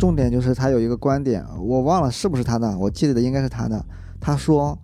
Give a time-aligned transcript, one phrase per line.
[0.00, 3.84] 重点就是他有一个观点，我忘了是不是他的，我记得应该是他的。
[4.18, 4.78] 他说：“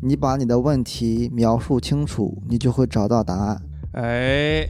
[0.00, 3.62] 你把你的问题描述清楚，你就会找到答案。
[3.92, 4.66] 哎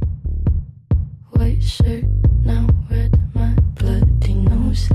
[1.32, 2.04] ，White shirt,
[2.44, 4.88] now red, my bloody nose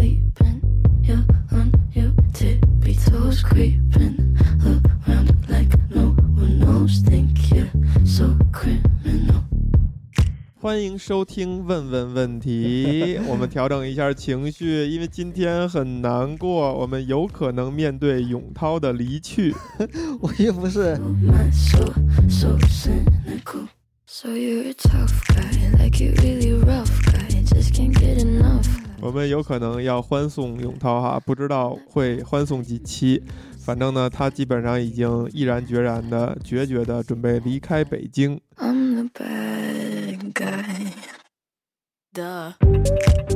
[10.59, 19.53] 欢迎收听《问问问题》， 我们调整一下情绪，因为今天很难过，我们有可能面对永涛的离去。
[20.19, 21.93] 我又不是 Oh my soul,
[22.27, 23.67] so cynical.
[24.07, 27.27] So you're a tough guy, like you really rough guy.
[27.43, 28.65] Just can't get enough.
[28.99, 33.21] 我们有可能要欢送永涛哈，不知道会欢送几期。
[33.59, 40.91] 反正呢，他基本上已经毅然决然的、决绝的准备离开北京，I'm the bad guy.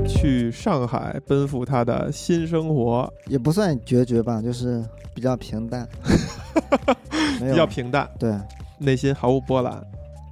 [0.07, 5.87] 去上海奔赴他的新生活，也不算决绝吧，就是比较平淡，
[7.39, 8.35] 没比较平淡，对，
[8.79, 9.83] 内心毫无波澜。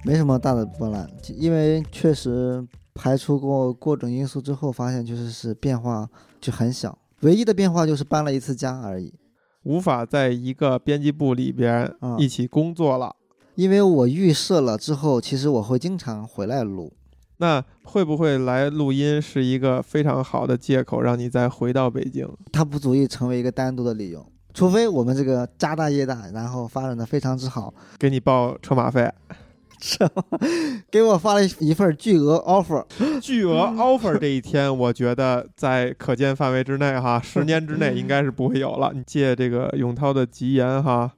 [0.04, 6.08] 没什么大的波澜，因为确实排除过各种因素之后，发现就是是变化
[6.40, 9.14] 就很小，唯一的变化就是搬了一次家而已。
[9.62, 13.14] 无法在一个编辑部里边啊一起工作了。
[13.60, 16.94] 因为我预设了之后，其实我会经常回来录。
[17.36, 22.26] 那会不会来录音是一个非常好的借口，让你再回到北京？
[22.50, 29.12] 它不足以成为一个单独的理由，除非我们这个家大业大，然后发展的非常之好，给你报车马费，
[30.90, 32.86] 给我发了一份巨额 offer。
[33.20, 38.90] 巨额 offer 这一天，我觉得在可见范围之内哈，十年之内应该是不会有了。
[38.94, 41.10] 你借这个永涛的吉言哈，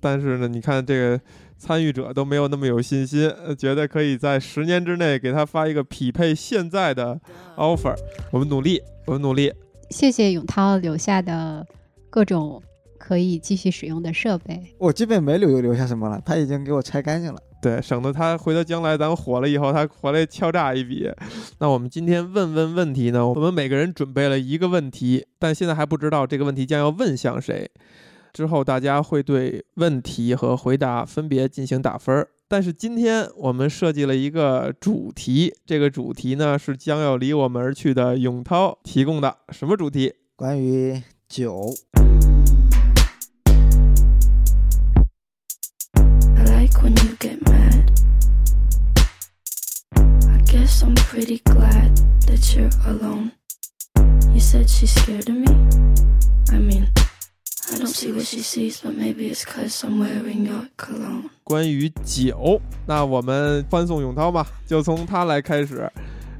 [0.00, 1.20] 但是呢，你看这个
[1.64, 7.18] 参与者都没有那么有信心，呃觉得可以在十年之内给他发一个匹配现在的
[7.56, 7.94] offer。
[8.30, 9.50] 我们努力，我们努力。
[9.88, 11.66] 谢谢永涛留下的
[12.10, 12.62] 各种
[12.98, 14.62] 可以继续使用的设备。
[14.76, 17.40] 我基本没留留下什么了，他已经给我拆干净了。
[17.62, 21.10] 对，省得他回头将来咱们火了以后，他回来敲诈一笔。
[21.60, 23.26] 那我们今天问问问题呢？
[23.26, 27.70] 我们每个人准备了一个问题，但现在还不知道这个问题将要问向谁。
[28.34, 32.28] 之后大家会对问题和回答分别进行打分儿。
[32.48, 39.36] 但是今天我们设计了一个主题，这个主题呢是将要离我们而去的永涛提供的。
[39.50, 40.14] 什么主题？
[40.34, 41.72] 关于酒，
[61.42, 65.90] 关于酒，那我们欢送永涛吧，就从他来开始。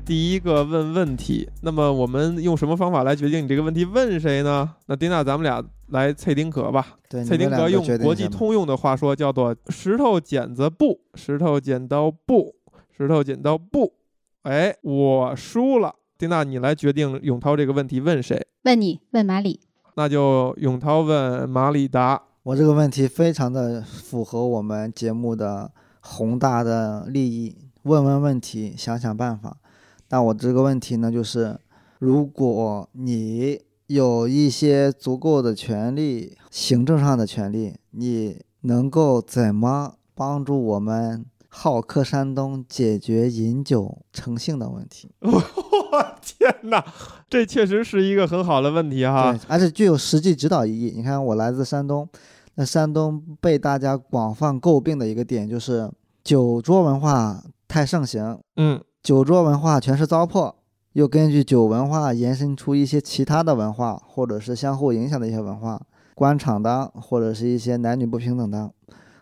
[0.05, 4.71] 第一个问问题，那么我们用什么方法来决定你这个问题问谁呢？
[4.87, 6.99] 那丁娜，咱们俩来猜丁壳吧。
[7.09, 12.55] 对，脆丁壳用国际通用的话说，叫做石头剪子布，石头剪刀布，
[12.95, 13.95] 石头剪刀布。
[14.43, 15.95] 哎，我输了。
[16.19, 18.47] 丁娜，你来决定永涛这个问题问谁？
[18.65, 19.61] 问你，问马里，
[19.94, 22.22] 那就永涛问马里达。
[22.43, 29.56] 我这个问题非常的符合我们节目的宏大的利益，问问问题，想想办法。
[30.10, 31.59] 那我这个问题呢，就是
[31.99, 41.25] 如果你有一些足够的权利，行政上的权利，你能够怎么帮助我们
[41.56, 45.09] 好客山东解决饮酒成性的问题？
[45.22, 45.32] 我
[46.20, 46.84] 天哪，
[47.31, 50.93] 这确实是一个很好的问题哈对。，而且具有实际指导意义。
[50.97, 52.09] 你看，我来自山东，
[52.56, 55.88] 那山东被大家广泛诟病的一个点就是
[56.25, 60.54] 酒桌文化太盛行，嗯，酒桌文化全是糟粕，
[60.94, 65.81] 又根据酒文化延伸出一些其他的文化，或者是相互影响的一些文化，
[66.16, 68.72] 官场的，或者是一些男女不平等的，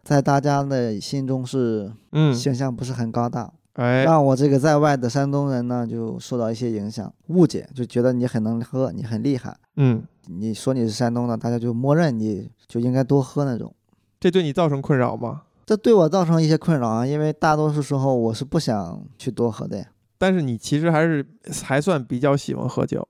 [0.02, 3.52] 在大家的心中是嗯，形象不是很高大。
[3.74, 9.56] 哎，让我这个在外的山东人呢，就受到一些影响，误解，就觉得你很能喝，你很厉害。
[9.76, 13.74] 嗯，你说你是山东的，大家就默认你就应该多喝那种。
[14.20, 15.42] 这对你造成困扰吗？
[15.64, 19.86] 这对我造成一些困扰啊，因为大多数时候我是不想去多喝的呀。
[20.18, 21.24] 但是你其实还是
[21.64, 23.06] 还算比较喜欢喝酒。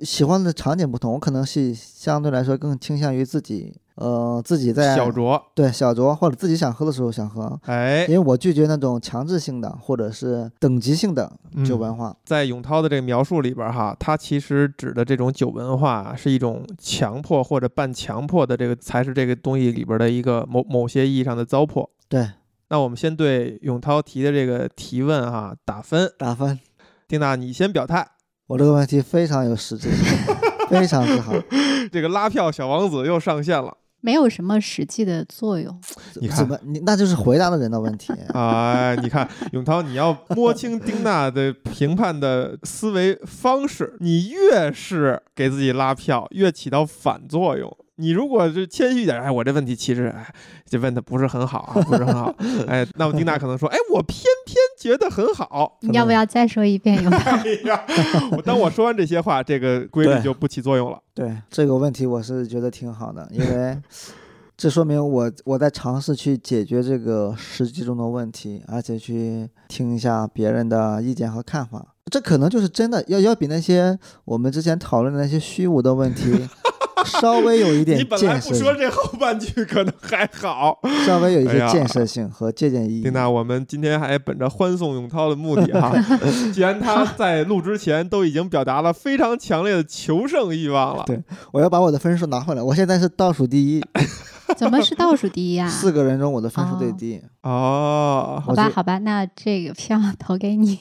[0.00, 11.30] 喜欢的场景不同，我可能是相对来说更倾向于自己，呃，自己在小酌，对小酌或者自己想喝的时候想喝，哎因，为我拒绝那种强制性的或者是等级性的
[11.64, 12.16] 酒嗯文化。
[12.24, 21.88] 在永涛的这个描述里边哈，他其实指的这种酒文化啊是一种强迫或者半强迫的这个，才是这个东西里边的一个某某些意义上的糟粕。
[22.08, 22.28] 对，
[22.70, 26.58] 那我们先对永涛提的这个提问哈打分，打分。
[27.06, 28.04] 丁娜你先表态，
[28.48, 30.18] 我这个问题非常有实质性，
[30.68, 31.32] 非常之好。
[31.92, 33.76] 这个拉票小王子又上线了。
[34.04, 35.80] 没有什么实际的作用。
[36.20, 38.12] 你看怎么你那就是回答的人的问题。
[38.34, 47.74] 哎，你看，永涛，你要摸清丁娜的评判的思维方式，你越是给自己拉票，越起到反作用。
[47.96, 50.26] 你如果是谦虚一点，哎，我这问题其实，哎，
[50.68, 52.34] 就问的不是很好啊，不是很好，
[52.66, 55.78] 哎，那么丁娜可能说，哎，我偏偏觉得很好。
[55.82, 57.02] 你要不要再说一遍？
[57.02, 57.84] 有哎呀，
[58.32, 60.98] 我当我说完这些话，这个规律就不起作用了。
[61.14, 63.78] 对这个问题，我是觉得挺好的，因为
[64.56, 71.94] 这说明我我在尝试去解决这个实际中的问题，而且去听一下别人的意见和看法。
[72.10, 76.48] 这可能就是真的要要比那些我们之前讨论的那些虚无的问题
[77.20, 80.78] 稍微有一点你本来建设性，不说这后半句可能还好。
[81.06, 83.12] 稍微有一些建设性和借鉴意义丁。
[83.12, 85.92] 娜，我们今天还本着欢送永涛的目的哈，
[86.52, 93.84] 既然他在录之前都已经表达了非常强烈的求胜欲望了，对我要把我的分数拿回来，我现在是倒数第一，
[94.56, 95.68] 怎么是倒数第一啊？
[95.68, 97.20] 四个人中我的分数最哦低。
[97.42, 100.78] 哦，好吧，好吧，那这个票投给你。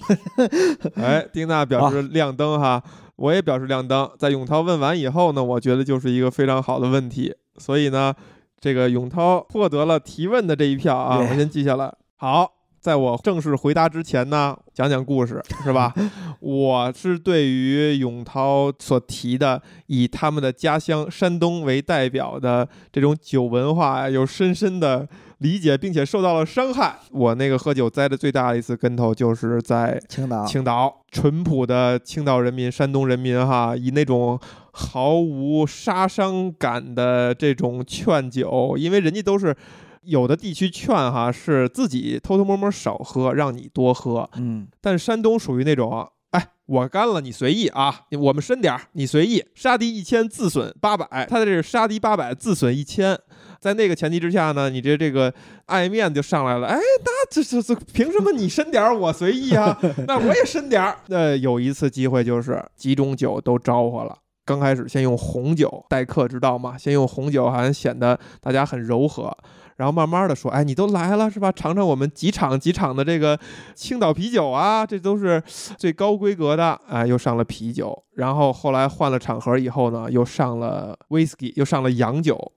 [0.96, 2.82] 哎，丁娜表示亮灯哈，
[3.16, 4.10] 我也表示亮灯。
[4.18, 8.14] 在永涛问完以后呢，我觉得就是一个非常好的问题，所以呢，
[8.60, 11.94] 这个永涛获得了提问的这一票啊，我先记下来。
[12.16, 12.50] 好，
[12.80, 15.94] 在我正式回答之前呢，讲讲故事是吧？
[16.40, 25.08] 我是对于永涛所提的以他们的家乡山东为代表的这种酒文化呀，有深深的
[25.44, 26.98] 理解，并且受到了伤害。
[27.12, 34.40] 我那个喝酒栽的最大的一次跟头，就是在青岛，青岛淳朴的青岛人民、山东人民哈，以那种
[34.72, 39.56] 毫无杀伤感的这种劝酒，因为人家都是
[40.04, 46.08] 有的地区劝哈是自己偷偷摸摸少喝，让你多喝，嗯，但山东属于那种。
[46.32, 48.06] 哎，我干了，你随意啊！
[48.20, 49.46] 我们深点儿，你随意。
[49.54, 51.28] 杀敌一千，自损八百。
[51.30, 53.16] 他的这是杀敌八百，自损一千。
[53.64, 55.34] 在那个前提之下呢，你这这个
[55.68, 56.68] 爱面就上来了。
[56.68, 59.80] 哎，那这这这凭什么你深点儿，我随意啊？
[60.06, 60.98] 那我也深点儿。
[61.08, 64.18] 那，有一次机会就是几种酒都招呼了。
[64.44, 69.34] 刚开始先用红酒待客之道嘛，先用红酒好像显得大家很柔和，
[69.78, 71.50] 然后慢慢的说，哎，你都来了是吧？
[71.50, 73.40] 尝尝我们几场几场的这个
[73.74, 75.42] 青岛啤酒啊，这都是
[75.78, 76.78] 最高规格的。
[76.90, 82.52] 哎，又上了啤酒，然后后来换了场合以后呢，又上了 whisky，又上了洋酒。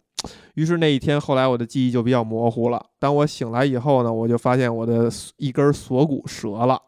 [0.55, 2.85] 于是那一天，后来我的记忆就比较模糊了。
[2.99, 6.81] 当我醒来以后呢，我就发现我的一根锁骨折了。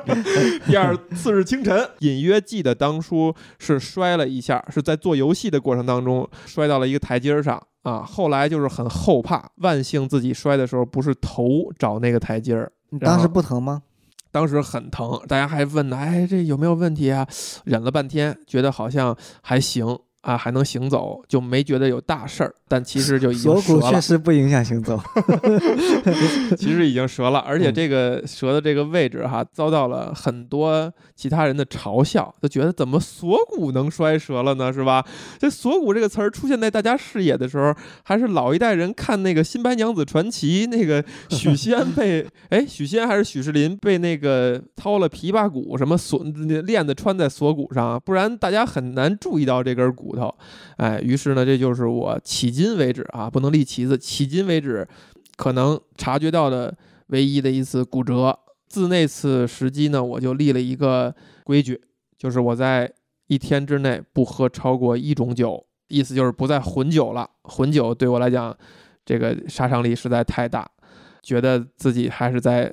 [0.66, 8.02] 第二次日清晨，隐约记得当初是摔了一下，是在做游戏的过程当中摔到了一个台阶上啊。
[8.02, 13.82] 后来就是很后怕，万幸自己摔的时候不是头找那个台阶儿，你当时不疼吗？
[14.30, 17.26] 当时很疼，大家还问呢，哎，这有没有问题啊？
[17.64, 19.98] 忍了半天，觉得好像还行
[20.28, 22.54] 啊，还能行走，就没觉得有大事儿。
[22.68, 25.00] 但其实就已经锁骨确，实不影响行走。
[26.54, 34.70] 其实已经折了，而且嗯这个折的这个位置哈，遭到了很多其他人的嘲笑，就觉得怎么锁骨能摔折了呢？
[34.70, 35.02] 是吧？
[35.38, 46.22] 这锁骨这个词儿出现在大家视野的时候，还是老一代人看那个《新白娘子传奇》，那个许 仙被哎许仙还是许仕林被那个掏了琵琶骨什么锁
[46.66, 50.34] 链子穿在锁骨上，不然大家很难注意到这根骨头。
[50.76, 54.86] 哎，于是呢，这就是我迄今为止啊，不能立旗子，迄今为止
[55.36, 58.38] 可能察觉到的唯一的一次骨折。
[58.66, 61.80] 自那次时机呢，我就立了一个规矩，
[62.18, 62.92] 就是我在
[63.28, 67.30] 一天之内不喝超过一种酒，意思就是不再混酒了。
[67.44, 68.54] 混酒对我来讲，
[69.06, 70.70] 这个杀伤力实在太大，
[71.22, 72.70] 觉得自己还是在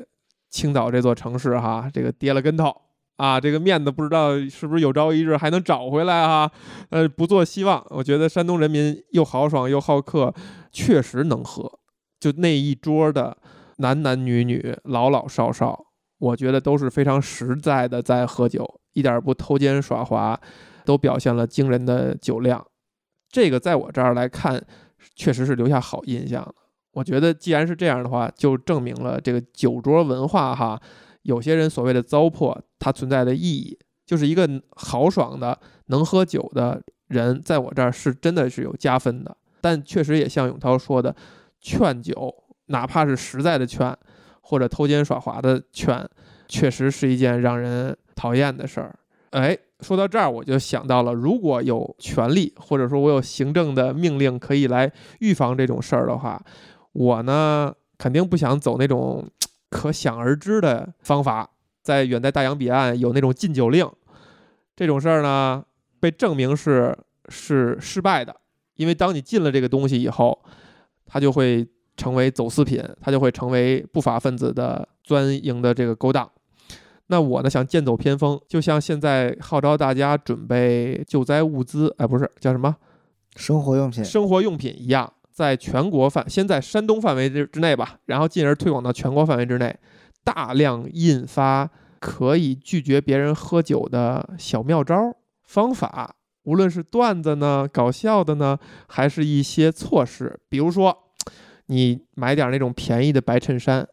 [0.50, 2.76] 青岛这座城市哈，这个跌了跟头
[3.18, 6.52] 啊，这个面子不知道是不是有朝一日还能找回来哈。
[6.90, 7.86] 呃，不做希望。
[7.90, 10.34] 我觉得山东人民又豪爽又好客，
[10.72, 11.72] 确实能喝。
[12.20, 13.38] 就那一桌的
[13.78, 15.86] 男男女女、老老少少，
[16.18, 20.40] 我觉得都是非常实在的在喝酒，一点儿不偷奸耍滑，
[20.84, 22.66] 都表现了惊人的酒量。
[23.30, 24.62] 这个在我这儿来看，
[25.16, 26.54] 确实是留下好印象。
[26.94, 30.82] 我觉得既然是这样的话，就证明了这个酒桌文化哈，
[31.26, 39.36] 有些人所谓的糟粕，它存在的意义，就是一个豪爽的、能喝酒的人，在我这儿是真的是有加分的。
[39.60, 41.16] 但确实也像永涛说的，
[41.60, 42.32] 劝酒，
[42.68, 43.96] 哪怕是实在的劝，
[44.42, 46.08] 或者偷奸耍滑的劝，
[46.48, 48.96] 确实是一件让人讨厌的事儿。
[49.32, 56.40] 哎，说到这儿，我就想到了，如果有权利，或者说我有行政的命令可以来预防这种事儿的话，
[56.94, 59.28] 我呢肯定不想走那种
[59.70, 61.50] 可想而知的方法，
[61.82, 63.90] 在远在大洋彼岸有那种禁酒令。
[64.76, 65.64] 这种事儿呢，
[66.00, 66.98] 被证明是
[67.30, 68.36] 是失败的，
[68.76, 70.38] 因为当你禁了这个东西以后，
[71.06, 76.30] 它就会成为走私品，它就会成为不法分子的钻营的这个勾当。
[77.08, 82.76] 那我呢，想剑走偏锋，就像现在号召大家准备救灾物资，哎，不是叫什么
[83.36, 89.78] 生活用品，生活用品一样，在全国范，先在山东范围之之内吧，然后进而推广到全国范围之内，
[90.24, 94.96] 大量印发可以拒绝别人喝酒的小妙招
[95.44, 100.98] 方法，无论是段子呢、搞笑的呢，还是一些措施，比如说，
[101.66, 103.86] 你买点那种便宜的白衬衫。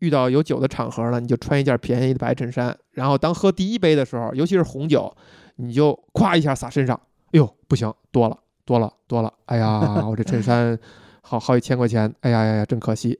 [0.00, 5.14] 遇到有酒的场合呢，你就穿一件便宜的白衬衫，然后当喝第一杯的时候，尤其是红酒，
[5.56, 6.98] 你就咵一下洒身上。
[7.26, 8.38] 哎呦，不行，多了，
[8.70, 9.32] 多了，多了！
[9.46, 10.78] 哎呀，我这衬衫
[11.22, 13.18] 好好几千块钱，哎呀呀呀，真可惜。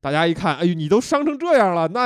[0.00, 2.02] 大家一看，哎呦，你都伤成这样了，那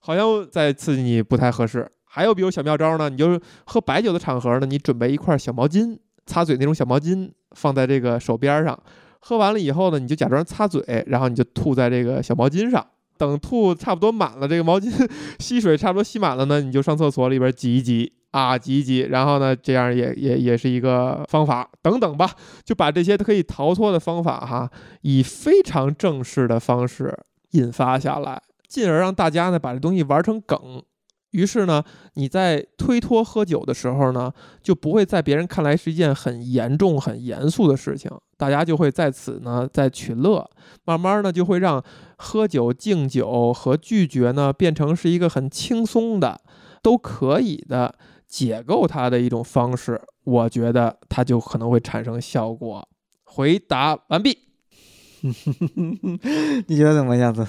[0.00, 1.90] 好像再刺激你不太合适。
[2.04, 8.80] 还有比如小妙招呢，你就是喝白酒的场合呢，你准备一块小毛巾，擦嘴那种小毛巾，放在这个手边上。
[9.18, 12.86] 喝完了以后呢，你就假装擦嘴，然后你就吐在这个小毛巾上。
[13.16, 14.92] 等吐差不多满了，这个毛巾
[15.40, 21.68] 吸水差不多吸满了呢，你就上厕所里边挤一挤啊，挤一挤，然后呢，这样也也也是一个方法。
[21.82, 22.30] 等等吧，
[22.64, 24.70] 就把这些可以逃脱的方法哈，
[25.02, 27.18] 以非常正式的方式
[27.52, 30.82] 引发下来，进而让大家呢把这东西玩成梗。
[31.32, 34.32] 于是呢，你在推脱喝酒的时候呢，
[34.62, 40.50] 就不会在别人看来是一件很严重、很严肃的事情，大家就会在此呢在取乐，
[40.86, 41.84] 慢慢呢就会让
[42.16, 46.40] 喝酒、敬酒和拒绝呢变成是一个很轻松的、
[46.82, 47.94] 都可以的
[48.28, 50.00] 解构它的一种方式。
[50.24, 52.86] 我觉得它就可能会产生效果。
[53.24, 54.38] 回答完毕。
[55.22, 57.44] 你觉得怎么样子？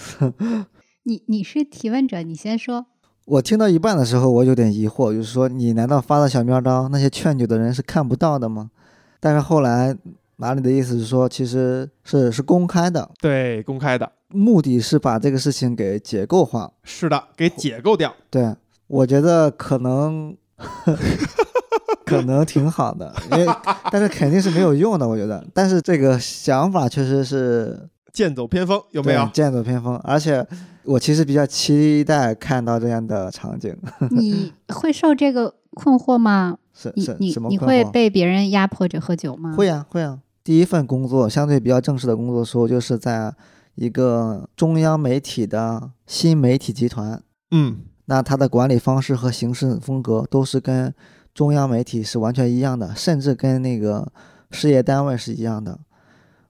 [1.03, 2.87] 你你是提问者，你先说。
[3.25, 8.71] 我听到一半的时候，我有点疑惑，就是说，你难道发的小妙招，那些劝酒的人是看不到的吗？
[9.19, 9.95] 但是后来
[10.35, 16.71] 马里的意思是说，其实是是公开的，对，公开的，目的是把这个事情给解构化。
[16.83, 18.15] 是的，给解构掉。
[18.31, 18.55] 对，
[18.87, 20.35] 我觉得可能
[22.05, 23.53] 可能挺好的，因为
[23.91, 25.45] 但是肯定是没有用的，我觉得。
[25.53, 29.29] 但是这个想法确实是剑走偏锋，有没有？
[29.33, 30.45] 剑走偏锋，而且。
[30.85, 33.77] 我其实比较期待看到这样的场景。
[34.09, 36.57] 你会受这个困惑吗？
[36.73, 39.53] 是你你什么你会被别人压迫着喝酒吗？
[39.55, 40.17] 会啊会啊。
[40.43, 43.31] 第一份工作相对比较正式的工作，时候就是在
[43.75, 47.21] 一个中央媒体的新媒体集团。
[47.51, 50.91] 嗯，那他的管理方式和行事风格都是跟
[51.35, 54.11] 中央媒体是完全一样的，甚至跟那个
[54.49, 55.79] 事业单位是一样的。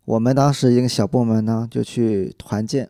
[0.05, 2.89] 我们当时一个小部门呢，就去团建。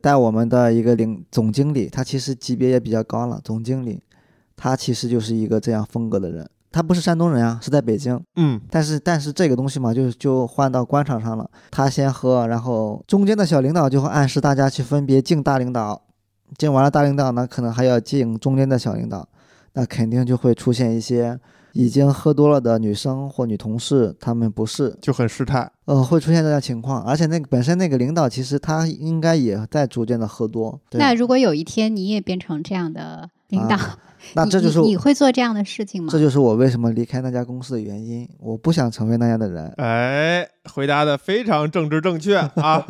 [0.00, 3.40] 带我们的一个领总经理，他其实级别也比较高了。
[3.42, 4.00] 总经理，
[4.54, 6.48] 他其实就是一个这样风格的人。
[6.70, 8.22] 他不是山东人啊，是在北京。
[8.36, 11.50] 嗯，但是但是这个东西嘛，就就换到官场上了。
[11.72, 16.00] 他先喝，然后中间的小领导就会暗示大家去分别敬大领导，
[16.56, 19.28] 敬完了大领导那，可能还要进中间的小领导，
[19.74, 21.38] 那肯定就会出现一些。
[21.74, 27.04] 已经喝多了的女生或女同事，她们不是就很失态，呃，会出现这样情况。
[27.04, 30.80] 而且那个本身那个领导，其实他应该也在逐渐的喝多。
[30.92, 33.76] 那如果有一天你也变成这样的领导，
[34.34, 36.08] 那这就是你会做这样的事情吗？
[36.10, 38.28] 这就是我为什么离开那家公司的原因。
[38.38, 39.72] 我不想成为那样的人。
[39.76, 42.86] 哎，回答的非常政治正确 啊，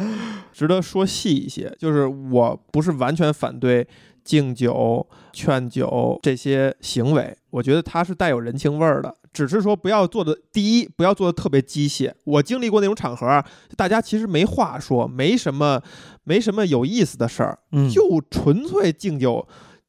[0.52, 1.74] 值得说细一些。
[1.78, 3.86] 就是我不是完全反对。
[4.24, 9.14] 敬酒、劝酒这些行为，我觉得它是带有人情味儿的。
[9.32, 12.12] 只是说不要做的，第一不要做的特别机械。
[12.24, 13.42] 我经历过那种场合，
[13.74, 15.80] 大家其实没话说，没什么，
[16.24, 17.58] 没什么有意思的事儿，
[17.90, 19.48] 就纯粹敬酒、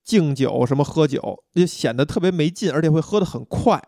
[0.10, 3.80] 敬酒什么喝酒，就显得特别没劲，而且会喝得很快。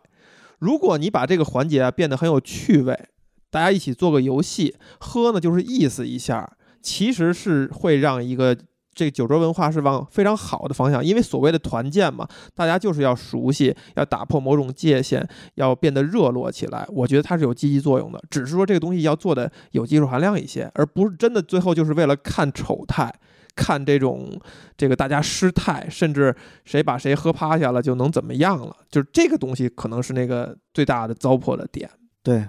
[0.60, 3.08] 如果你把这个环节啊变得很有趣味，
[3.50, 8.56] 大家一起做个游戏，喝呢就是意思一下，其实是会让一个。
[8.94, 16.86] 这个酒桌文化是往非常好的方向，因为所谓的团建嘛，大家就是要熟悉，要打破某种界限，要变得热络起来。
[16.90, 23.10] 我觉得它是有积极作用的，只是说这个东西要做的有技术含量一些，而不是真的最后就是为了看丑态，
[23.54, 24.40] 看这种
[24.76, 31.90] 这个大家失态，甚至谁把谁喝趴下了就能怎么样了，就是这个东西可能是那个最大的糟粕的点。
[32.22, 32.46] 对，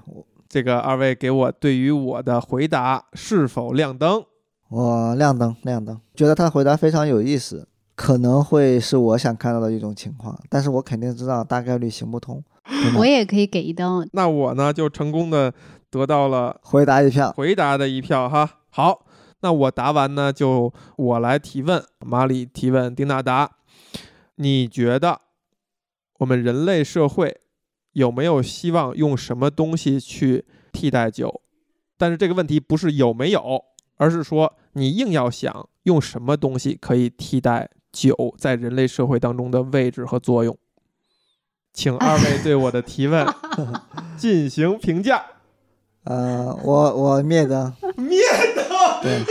[0.47, 4.23] 这个二位给我对于我的回答是否亮灯？
[4.69, 12.43] 我亮灯，亮灯，觉得他的回答非常有意思，可能会是我想看到的一种情况，但是我肯定知道大概率行不通。
[12.97, 15.53] 我也可以给一灯，那我呢就成功的
[15.91, 18.49] 得到了回答一票，回答的一票哈。
[18.69, 19.02] 好，
[19.43, 23.57] 那我答完呢，就我来提问，马里提问丁纳达，
[24.35, 25.19] 你觉得
[26.19, 27.41] 我们人类社会
[27.91, 31.41] 有没有希望用什么东西去替代酒？
[31.97, 33.61] 但是这个问题不是有没有，
[33.97, 40.57] 而是说你硬要想用什么东西可以替代酒在人类社会当中的位置和作用。
[41.73, 43.27] 请二位对我的提问
[44.15, 45.21] 进行评价。
[46.05, 48.19] 呃，我我灭灯，灭
[48.55, 48.62] 灯，
[49.03, 49.21] 对，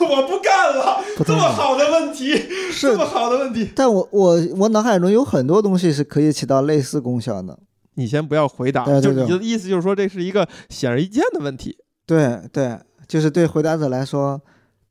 [0.00, 1.00] 我不干了！
[1.16, 2.34] 不这么好的问题，
[2.72, 7.58] 是这么好的问题，但我我我脑海中有很多东西是可以起到类似功效的。
[7.94, 11.76] 你先不要回答，对对对就你的意思就是说这是一个显而易见的问题，
[12.06, 14.40] 对对，就是对回答者来说，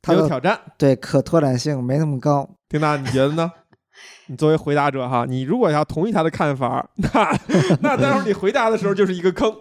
[0.02, 0.60] 他有挑战。
[0.76, 2.48] 对可拓展性没那么高。
[2.68, 3.50] 丁娜，你觉得呢？
[4.28, 7.38] 你作为回答者哈，你如果要同意他的看法，那
[7.80, 9.54] 那待会儿你回答的时候就是一个坑。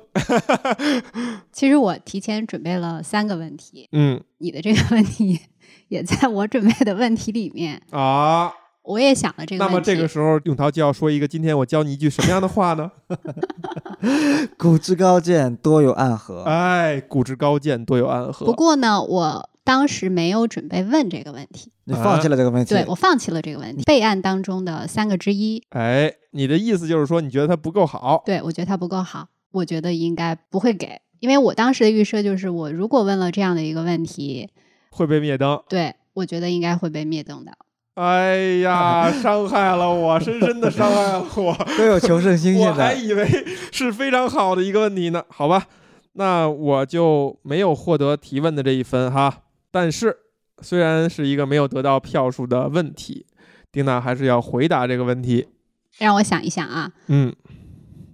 [1.51, 5.39] 其实我提前准备了三个问题，嗯你的这个问题
[5.88, 8.51] 也在我准备的问题里面，啊，
[8.83, 9.74] 我也想了这个问题。
[9.74, 12.91] 那么这个时候永涛就要说一个，今天我教你一句什么样的话呢？
[14.57, 16.43] 古之高见，多有暗合。
[16.43, 18.45] 哎，古之高见，多有暗合。
[18.45, 25.62] 不过呢，我当时没有准备问这个问题，你放弃了这个问题，对我放弃了这个问题，备案当中的三个之一。
[25.71, 28.24] 哎，你的意思就是说你觉得它不够好？
[28.25, 34.47] 对我觉得它不够好，我觉得应该不会给，因为我当时的预设就是，我如果问了这样的一个问题，
[34.91, 35.62] 会被灭灯。
[35.67, 37.51] 对我觉得应该会被灭灯的。
[37.95, 41.53] 哎呀，伤害了我，深深的伤害了我。
[41.77, 42.57] 都有求胜心。
[42.57, 43.27] 我还以为
[43.74, 45.21] 是非常好的一个问题呢。
[45.27, 45.65] 好吧，
[46.13, 49.41] 那我就没有获得提问的这一分哈。
[49.79, 50.17] 但是
[50.63, 53.27] 虽然是一个没有得到票数的问题，
[53.72, 55.50] 丁娜还是要回答这个问题。
[56.00, 57.31] 让我想一想啊，嗯，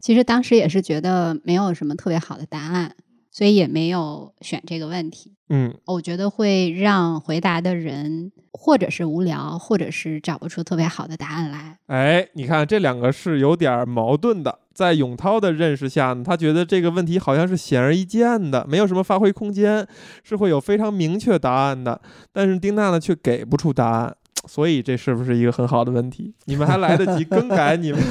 [0.01, 2.98] 其实当时也是觉得没有什么特别好的答案，
[3.32, 5.32] 所以也没有选这个问题。
[5.48, 11.77] 嗯，我觉得会让回答的人或者是无聊，或者是找不出特别好的答案来。
[11.88, 14.60] 哎，你看这两个是有点矛盾的。
[14.74, 19.88] 在永涛的认识下呢，他觉得这个问题好像是显而易见的，没有什么发挥空间，
[20.24, 22.01] 是会有非常明确答案的。
[22.31, 24.16] 但是丁娜呢，却给不出答案，
[24.48, 26.33] 所以这是不是一个很好的问题？
[26.46, 28.01] 你们还来得及更改你们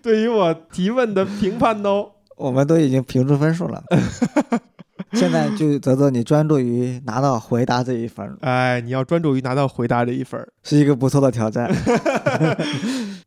[0.00, 2.10] 对于我提问的评判呢哦。
[2.36, 3.82] 我们都已经评出分数了，
[5.14, 10.48] 现在就泽泽你专注于拿到回答这一分儿，哎，你要专注于拿到回答这一分儿。
[10.64, 11.72] 是一个不错的挑战。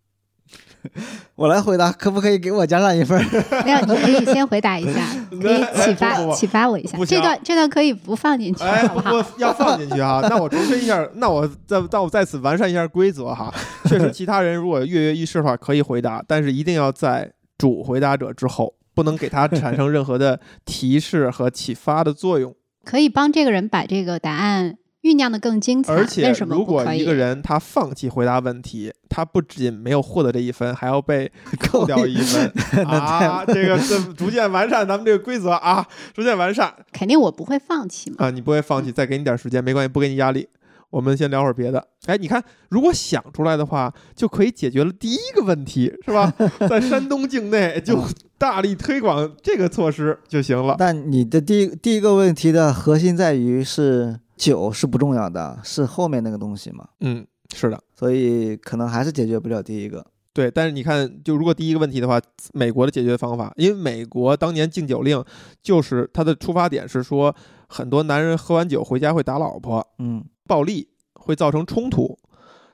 [1.36, 3.20] 我来回答，可不可以给我加上一分？
[3.66, 5.08] 没有，你可以先回答一下，
[5.42, 9.14] 可以启不不不发启发我一下这段这段可以不放进去，哎，好不好？
[9.14, 10.26] 我要放进去哈。
[10.30, 13.54] 那我重申一下，那我再那我在此完善一下规则哈。
[13.86, 22.54] 确实，其他人如果跃跃欲试的话可以回答，但是一定要在主回答者之后，不能给他产生任何的提示和启发的作用。
[22.84, 25.94] 可以帮这个人把这个答案酝酿的更精彩。
[25.94, 26.84] 而且如果？
[26.94, 32.52] 一个人他放弃回答问题，他不仅没有获得这一分，还要被 扣掉一分
[32.86, 33.44] 啊！
[33.46, 38.18] 这个这逐渐完善咱们这个规则啊， 逐渐完善肯定我不会放弃嘛。
[38.20, 38.30] 啊！
[38.30, 40.48] 你不会放弃，再给你点时间，没关系，不给你压力。
[40.90, 41.86] 我们先聊会儿别的。
[42.06, 46.34] 哎，你看，如果想出来的话，就可以解决了第一个问题，是吧？
[46.70, 48.02] 在山东境内就
[48.38, 50.76] 大力推广这个措施就行了。
[50.80, 57.84] 但你的第一第一个问题的核心在于是酒是不重要的，是后面那个东西嘛，嗯，是的。
[57.96, 60.06] 所以可能还是解决不了第一个。
[60.32, 62.22] 对，但是你看，就如果第一个问题的话，
[62.54, 65.24] 美国的解决方法，因为美国当年禁酒令，
[65.64, 67.36] 就是它的出发点是说，
[67.68, 72.16] 很多男人喝完酒回家会打老婆，嗯，暴力会造成冲突，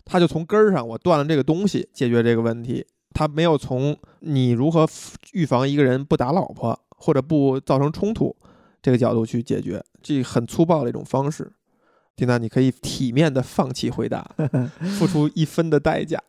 [0.04, 4.86] 他就从根儿上我断了这个东西解决这个问题，他没有从你如何
[5.32, 8.36] 预防一个人不打老婆或者不造成冲突
[8.84, 11.52] 这个角度去解决，这很粗暴的一种方式。
[12.15, 14.30] 蒂娜，你可以体面的放弃回答，
[15.00, 16.22] 付出一分的代价。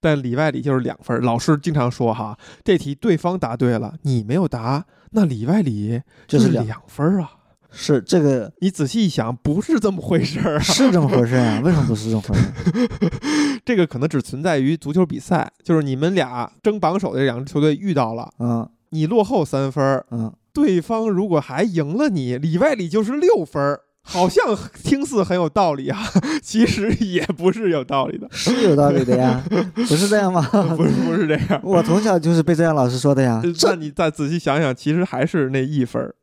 [0.00, 1.20] 但里外里就是两分儿。
[1.20, 7.32] 老师经常说哈，这题对方答对了，你没有答，那里外里就是两两分儿啊。
[7.72, 10.58] 是这个你仔细一想，不是这么回事儿啊。
[10.60, 11.60] 是这么回事啊？
[11.64, 13.60] 为什么不是这么回事？
[13.66, 23.82] 这个可能只存在于足球比赛，就是你们俩争榜首的这两支球队遇到了，嗯你落后三分儿，嗯，对方如果还赢了你，里外里就是六分儿。
[24.08, 26.00] 好像听似很有道理啊，
[26.40, 29.42] 其实也不是有道理的，是有道理的呀，
[29.74, 30.40] 不是这样吗？
[30.76, 31.60] 不是不是这样。
[31.64, 33.42] 我从小就是被这样老师说的呀。
[33.64, 36.14] 那你再仔细想想，其实还是那一分儿，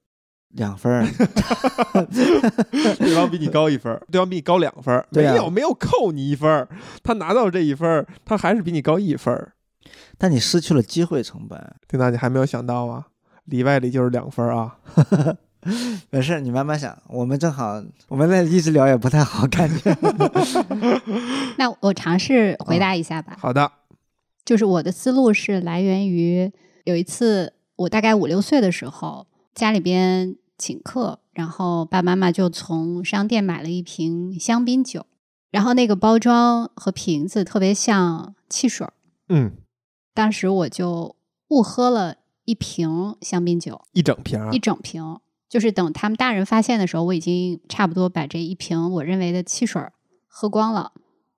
[0.55, 1.05] 两分儿，
[2.99, 6.69] 对方比你高一分儿，对方比你高两分没有没有扣你一分儿，
[7.03, 9.51] 他拿到这一分儿，他还是比你高一分儿。
[10.17, 11.75] 但你失去了机会成本。
[11.85, 13.07] 丁大你还没有想到啊，
[13.45, 14.77] 里外里就是两分儿啊。
[16.09, 16.97] 没事，你慢慢想。
[17.07, 19.95] 我们正好，我们那一直聊也不太好，感觉。
[21.57, 23.37] 那我尝试回答一下吧。
[23.39, 23.71] 好的，
[24.43, 26.51] 就是我的思路是来源于
[26.83, 29.25] 有一次我大概五六岁的时候，
[29.55, 35.05] 家里边请客，然后爸爸妈妈就从商店买了一瓶香槟酒，
[35.49, 38.91] 然后那个包装和瓶子特别像汽水儿，
[39.29, 39.53] 嗯，
[40.13, 41.15] 当时我就
[41.47, 45.19] 误喝了一瓶香槟酒，一整瓶儿一整瓶。
[45.49, 49.81] 就是等他们大人发现的时候，我已经差不多把这一瓶我认为的汽水
[50.27, 50.93] 喝光了，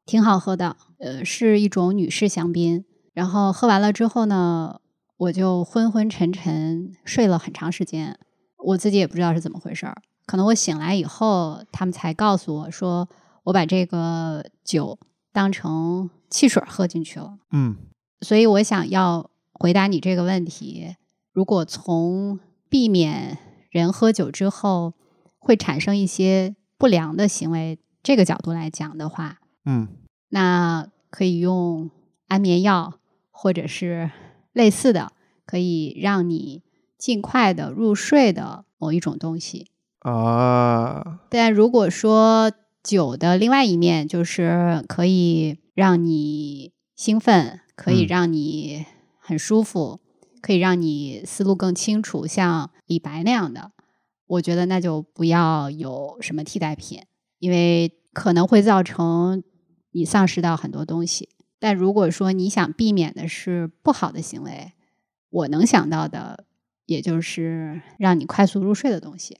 [0.05, 0.77] 挺好喝的。
[0.99, 2.85] 呃，是一种女士香槟。
[3.13, 4.79] 然后喝完了之后呢，
[5.17, 8.17] 我就昏昏沉沉睡了很长时间，
[8.57, 10.01] 我自己也不知道是怎么回事儿。
[10.25, 13.07] 可能我醒来以后，他们才告诉我说，
[13.43, 14.97] 我把这个酒
[15.33, 17.37] 当成汽水儿喝进去了。
[17.51, 17.75] 嗯
[18.21, 20.95] 所以我想要回答你这个问题：
[21.31, 22.39] 如果从
[22.69, 23.37] 避免
[23.69, 24.93] 人喝酒之后
[25.37, 29.87] 会产生一些不良的行为这个角度来讲的话，嗯。
[30.29, 31.89] 那可以用
[32.27, 32.99] 安眠药
[33.31, 34.11] 或者是
[34.51, 35.13] 类似的，
[35.45, 36.61] 可以让你
[36.97, 39.67] 尽快的入睡的某一种东西。
[39.99, 42.51] 啊，但如果说
[42.83, 48.07] 酒的另外一面就是可以让你兴奋，可以嗯。
[48.07, 48.85] 让你
[49.25, 49.99] 很舒服，
[50.39, 53.71] 可以让你思路更清楚，像李白那样的，
[54.27, 57.01] 我觉得那就不要有什么替代品，
[57.39, 59.43] 因为可能会造成
[59.93, 61.29] 你丧失到很多东西。
[61.57, 64.73] 但如果说你想避免的是不好的行为，
[65.31, 66.45] 我能想到的
[66.85, 69.39] 也就是让你快速入睡的东西。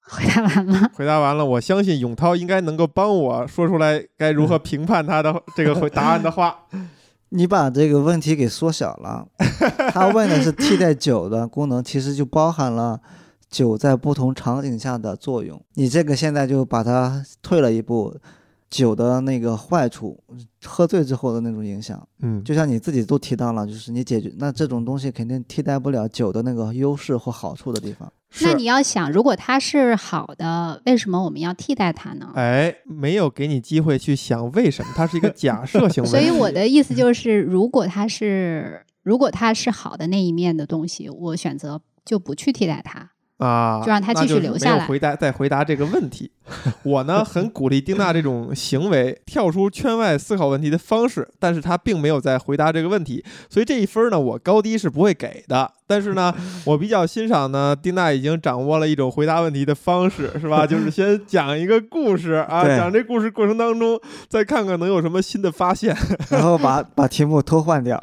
[0.00, 0.90] 回答完了。
[0.94, 6.66] 回答完了，我相信永涛应该能够帮我说出来该如何评判他的这个回答案的话。
[7.34, 9.26] 你把这个问题给缩小了，
[9.90, 13.00] 他问的是替代酒的功能，其实就包含了
[13.48, 15.58] 酒在不同场景下的作用。
[15.74, 18.14] 你这个现在就把它退了一步，
[18.68, 20.22] 酒的那个坏处，
[20.64, 28.12] 喝醉之后的那种影响，嗯，就像你自己都提到了，就是你解决那这种东西肯定替代不了酒的那个优势或好处的地方。
[28.34, 32.32] 是那你要想，如果它是好的，为什么我们要替代它呢？
[32.34, 36.08] 哎，没有给你机会去想为什么，它是一个假设行为。
[36.08, 43.10] 所以我的意思就是，如果它是如果它是好的那一面的东西，我选择就不去替代它。
[43.42, 46.30] 啊，就让他继续那就是留下来没有回答再回答这个问题。
[46.82, 55.70] 我呢很鼓励丁娜这种行为，跳出圈外思考问题的方式，但是他并没有在回答这个问题，所以这一分呢，我高低是不会给的。
[55.86, 60.66] 但是呢，我比较欣赏呢，丁娜已经掌握了一种回答问题的方式，是吧？
[60.66, 65.96] 就是先讲一个故事啊，讲这故事过程当中，再看看能有什么新的发现。
[66.30, 68.02] 然后把把题目偷换掉，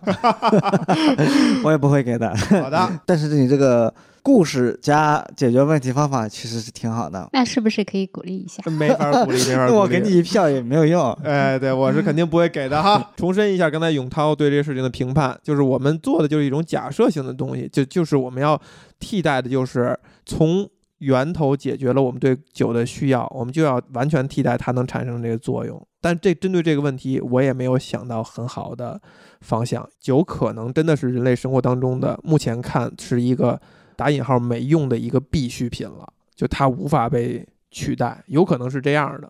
[1.63, 2.34] 我也不会给的。
[2.62, 3.93] 好的，但是你这个
[4.29, 7.27] 故事加解决问题方法其实是挺好的。
[7.33, 8.61] 那是不是可以鼓励一下？
[8.69, 9.77] 没法鼓励，没法鼓励。
[9.81, 11.11] 我给你一票也没有用。
[11.23, 13.09] 哎，对，我是肯定不会给的哈。
[13.17, 18.61] 重申一下刚才永涛对这个事情的评判，就是我们做的就是一种假设性的东西，就就是我们要
[18.99, 25.83] 替代的就是从源头解决了我们对酒的需要，我们就要完全替代它能产生这个作用。
[25.99, 29.01] 但这针对这个问题，我也没有想到很好的
[29.41, 29.89] 方向。
[29.99, 33.59] 酒可能真的是人类生活当中的，目前看是一个
[33.99, 39.29] 打引号没用的一个必需品了，就它无法被取代，有可能是这样的。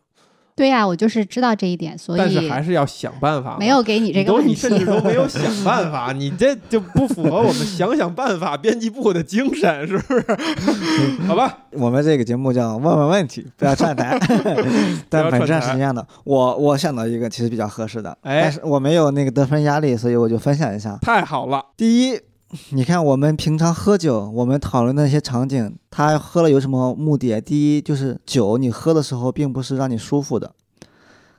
[0.55, 3.55] 对呀、我就是知道这一点，所以但是还是要想办法。
[3.57, 4.49] 没有给你这个问题。
[4.49, 10.25] 你甚至都没有 想办法，你这就不符合我们想想办法编辑部的精神，是不是？
[11.25, 14.19] 好吧， 我们这个节目叫问问问题，不要串台，
[15.07, 16.05] 但本质上是一样的。
[16.25, 20.97] 我我想到一个其实比较合适的，哎但是我没有那个得分压力，所以我就分享一下。
[21.01, 22.19] 太好了，第一，
[22.71, 27.39] 你看我们平常喝酒，我们讨论的那些场景，他喝了有什么目的？
[27.39, 30.55] 第一就是酒，你喝的时候并不是让你舒服的，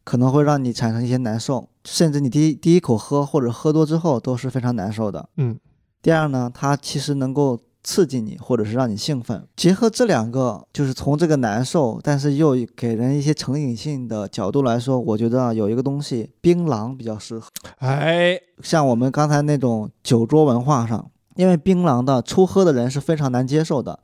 [0.04, 5.28] 可能会让你产生一些难受，甚至你第一第一口喝或者喝多之后都是非常难受的。
[5.36, 5.58] 嗯。
[6.02, 9.46] 第二呢，它其实能够刺激你，或者是让你兴奋。
[9.56, 17.46] 结合这两个，就是从这个难受，但是又给人一些成瘾性的角度来说，我觉得啊有一个东西，槟榔比较适合。
[17.78, 24.00] 哎，像我们刚才那种酒桌文化上，因为槟榔的初喝的人是非常难接受的。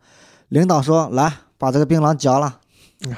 [0.49, 2.61] 领导说：“来，把这个槟榔嚼了。”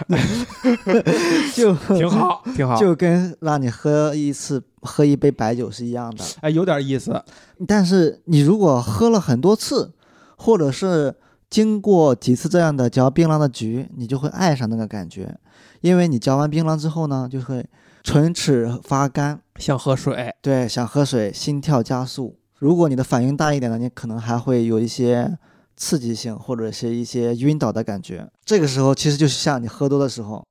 [1.54, 6.24] 就挺好，挺好，就跟让你喝一次喝一杯白酒是一样的。
[6.40, 7.22] 哎，有点意思。
[7.66, 9.92] 但是你如果喝了很多次，
[10.38, 11.14] 或者是
[11.50, 15.38] 经过几次这样的嚼槟榔的局，你就会爱上那个感觉，
[15.80, 17.66] 因为你嚼完槟榔之后呢，就会
[18.02, 22.38] 唇齿发干，想喝水，对，想喝水，心跳加速。
[22.58, 25.38] 如果你的反应大一点呢，你可能还会有一些
[25.76, 28.28] 刺激性，或者是一些晕倒的感觉。
[28.44, 30.44] 这个时候其实就是像你喝多的时候，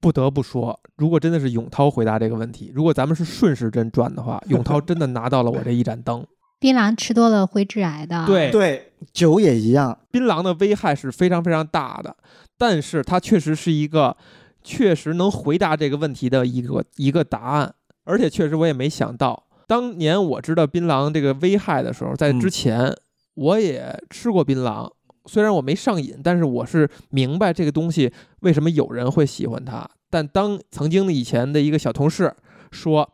[0.00, 6.24] 不得不说，如果真的是永涛回答这个问题，如果咱们是顺时针转的话，永涛真的拿到了我这一盏灯。
[6.58, 9.98] 槟榔吃多了会致癌的。，对，对，酒也一样。
[10.10, 12.16] 槟榔的危害是非常非常大的，
[12.56, 14.16] 但是它确实是一个
[14.62, 22.94] 确实能回答这个问题的一个一个答案，而且确实我也没想到，当年我知道槟榔这个危害的时候，在之前、
[23.34, 24.90] 我也吃过槟榔，
[25.26, 29.88] 虽然我没上瘾，但是我是明白这个东西为什么有人会喜欢它。
[30.10, 32.34] 但当曾经的以前的一个小同事
[32.70, 33.12] 说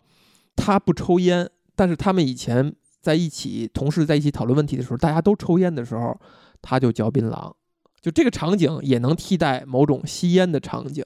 [0.54, 2.72] 他不抽烟，但是他们以前
[3.05, 6.19] 在一起，同事在一起讨论问题的时候，大家都抽烟的时候，
[6.62, 7.53] 他就嚼槟榔，
[8.01, 11.05] 就这个场景也能替代某种吸烟的场景。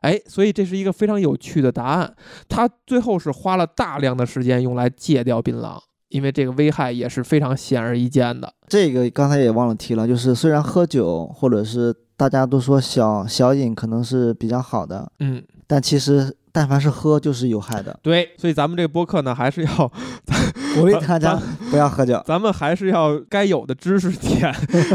[0.00, 2.14] 哎，所以这是一个非常有趣的答案。
[2.48, 8.54] 他最后是花了大量的时间用来戒掉槟榔，因为这个危害也是非常显而易见的。
[8.68, 19.92] 这个刚才也忘了提了，就是虽然喝酒或者是大家都说小小饮可能是比较好的，嗯，但其实但凡是喝就是有害的，对，所以咱们这个播客呢，还是要
[20.74, 21.38] 鼓励大家
[21.70, 22.18] 不要喝酒。
[22.24, 24.50] 咱们还是要该有的知识点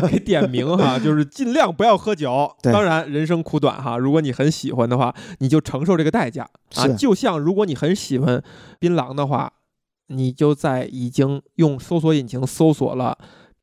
[0.09, 2.51] 给点明哈， 就是尽量不要喝酒。
[2.63, 6.87] 对当然人生苦短哈，如果你很喜欢的话，你就承受这个代价啊。
[6.97, 8.41] 就像如果你很喜欢
[8.79, 9.53] 槟榔的话，
[10.07, 13.15] 你就在已经用搜索引擎搜索了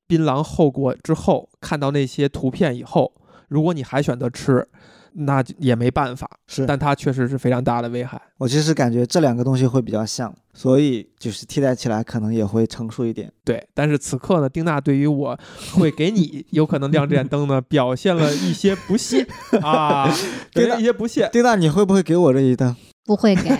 [0.07, 3.13] 槟榔后果之后，看到那些图片以后，
[3.49, 4.69] 如果你还选择吃，
[5.13, 6.29] 那就也没办法。
[6.47, 8.21] 是，但它确实是非常大的危害。
[8.39, 13.31] 我其实感觉这两个东西会比较像，所以就是替代起来可能也会成熟一点。
[13.45, 15.39] 对，但是此刻呢，丁娜对于我
[15.73, 19.27] 会给你 有可能亮这盏灯呢，表现了一些不屑
[19.63, 20.05] 啊，
[20.53, 21.29] 表现一些不屑。
[21.33, 22.75] 丁娜，你会不会给我这一灯？
[23.05, 23.51] 不会给，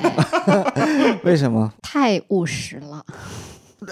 [1.25, 1.73] 为什么？
[1.83, 3.03] 太务实了。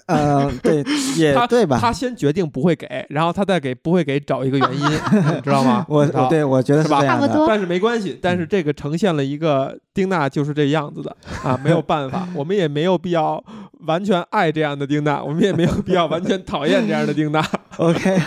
[0.07, 0.85] 呃，对，
[1.17, 1.79] 也他对吧？
[1.81, 5.87] 他先决定不会给，然后他再给不会给找一个原因，你知道吗？
[5.91, 7.27] 我我对我觉得是吧这样的。
[7.27, 13.43] 差不多但是没关系，但是这个呈现了一个丁娜就是这样子的啊，没有办法，我们也没有必要
[13.87, 17.45] 完全爱这样的丁娜，我们也没有必要完全讨厌这样的丁娜。
[17.79, 18.19] OK，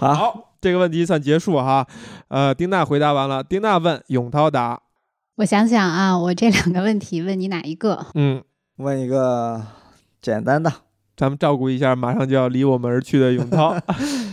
[0.00, 1.86] 好，好，这个问题算结束哈。
[2.28, 4.80] 呃，丁娜回答完了，丁娜问，永涛答，
[5.36, 8.06] 我想想啊，我这两个问题问你哪一个？
[8.14, 8.42] 嗯，
[8.78, 9.62] 问一个
[10.20, 10.72] 简单的，
[11.16, 13.76] 咱们照顾一下马上就要离我们而去的永涛。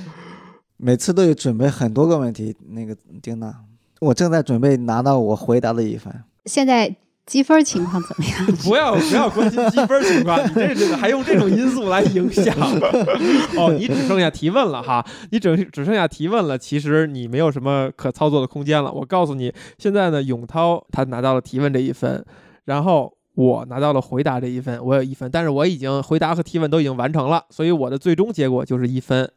[0.78, 2.56] 每次都有准备很多个问题。
[2.72, 3.54] 那个丁娜，
[4.02, 6.14] 我正在准备拿到我回答的一份。
[6.46, 6.94] 现在
[7.26, 8.46] 积分情况怎么样？
[8.66, 12.54] 不要不要关心积分情况，你这这个还用这种因素来影响？
[13.56, 18.92] 哦，你只剩下提问了哈，你只只剩下提问了，其实你没有什么可操作的空间了。
[18.92, 22.26] 我告诉你，现在呢，永涛他拿到了提问这一分，
[22.66, 29.32] 然后我拿到了回答这一分，我有一分，但是我已经回答和提问都已经完成了，所以我的最终结果就是一分。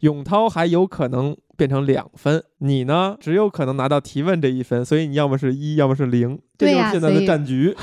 [0.00, 7.76] 永涛还有可能变成两分，你呢只有可能拿到提问这一分，所以你要么是一，要么是零，这对就是现在的战局。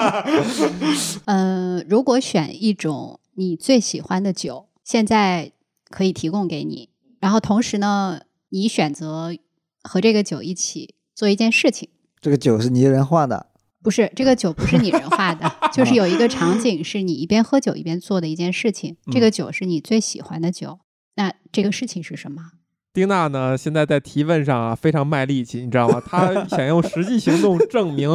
[1.26, 5.52] 呃， 如果选一种你最喜欢的酒，现在
[5.90, 6.88] 可以提供给你，
[7.20, 9.36] 然后同时呢，你选择
[9.82, 11.90] 和这个酒一起做一件事情。
[12.22, 13.48] 这个酒是泥人画的，
[13.84, 18.96] 不是这个酒不是拟人化的， 就是有一个场景是你一边喝酒一边做的一件事情。
[19.12, 20.80] 这个酒是你最喜欢的酒，
[21.16, 22.52] 那这个事情是什么？
[22.94, 26.00] 丁娜呢，现在在提问上啊非常卖力气，你知道吗？
[26.06, 28.08] 她 想用实际行动证明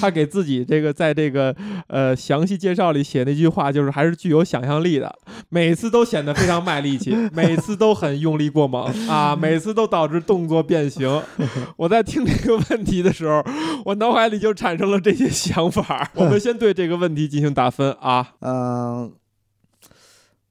[0.00, 1.54] 她给自己这个在这个
[1.86, 5.14] 呃详细介绍里写那句话，就是还是具有想象力的。
[5.50, 11.22] 每次都显得非常卖力气， 每次都很用力过猛啊，每次都导致动作变形。
[11.78, 13.40] 我在听这个问题的时候，
[13.84, 16.10] 我脑海里就产生了这些想法。
[16.16, 18.30] 我们先对这个问题进行打分啊。
[18.40, 19.12] 嗯、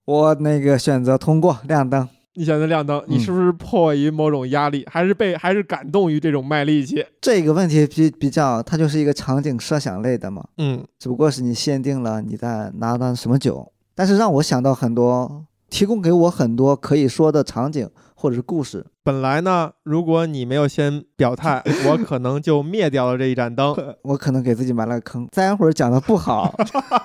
[0.05, 2.07] 我那个选择通过亮灯。
[2.35, 7.05] 你选择亮灯，你嗯是不是迫于某种压力，还是被还是感动于这种卖力气？
[7.21, 10.83] 这个问题比比较，它就是一个场景设想类的嘛，嗯。
[10.97, 17.89] 只不过是你限定了你在拿的什么酒，但是让我想到很多，提供给我很多可以说的场景
[18.23, 18.86] 或者是故事。
[19.03, 23.75] 本来呢，如果你没有先表态， 我可能就灭掉了这一盏灯。
[24.03, 26.55] 我可能给自己埋了个坑，待会儿讲的不好，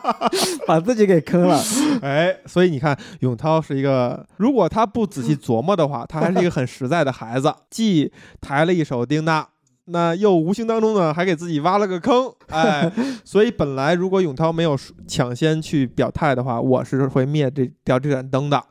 [0.64, 1.60] 把自己给坑了。
[2.02, 9.44] 哎，所以你看，永涛是一个，如果他不仔细琢磨的话，他还是一个很实在的孩子，既抬了一手丁娜。
[9.90, 12.92] 那又无形当中呢，还给自己挖了个坑，哎，
[13.24, 14.78] 所以本来如果永涛没有
[15.08, 18.62] 抢先去表态的话，我是会灭这掉这盏灯的。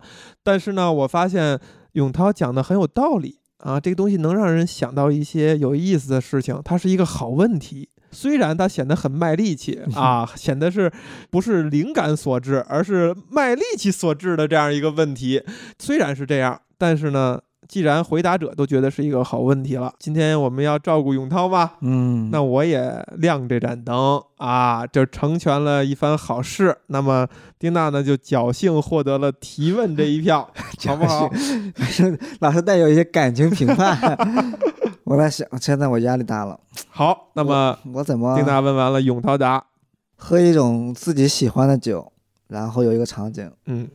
[0.44, 1.60] 但是呢，我发现
[1.98, 7.90] 永涛讲的很有道理啊，这个东西能让人想到一些有意思的事情，它是一个好问题。
[8.12, 10.92] 虽然它显得很卖力气 啊，显得是
[11.32, 15.44] 不是灵感所致，而是卖力气所致的这样一个问题。
[15.80, 26.78] 虽然是这样，但是呢，既然回答者都觉得是一个好问题了，今天我们要照顾永涛吧，嗯，那我也亮这盏灯啊，就成全了一番好事。
[26.88, 27.28] 那么
[27.60, 30.50] 丁娜呢，就侥幸获得了提问这一票，
[30.88, 31.30] 好不好？
[32.40, 34.18] 老是带有一些感情评判。
[35.04, 39.64] 我在想，现在我压力大了，好，那么我怎么丁娜问完了，永涛答，
[40.16, 42.12] 喝一种自己喜欢的酒，
[42.48, 43.88] 然后有一个场景，嗯，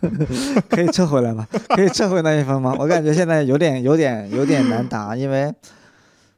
[0.68, 1.46] 可以撤回来吗？
[1.74, 2.74] 可以撤回那一分吗？
[2.78, 5.52] 我感觉现在有点、有点、有点难答，因为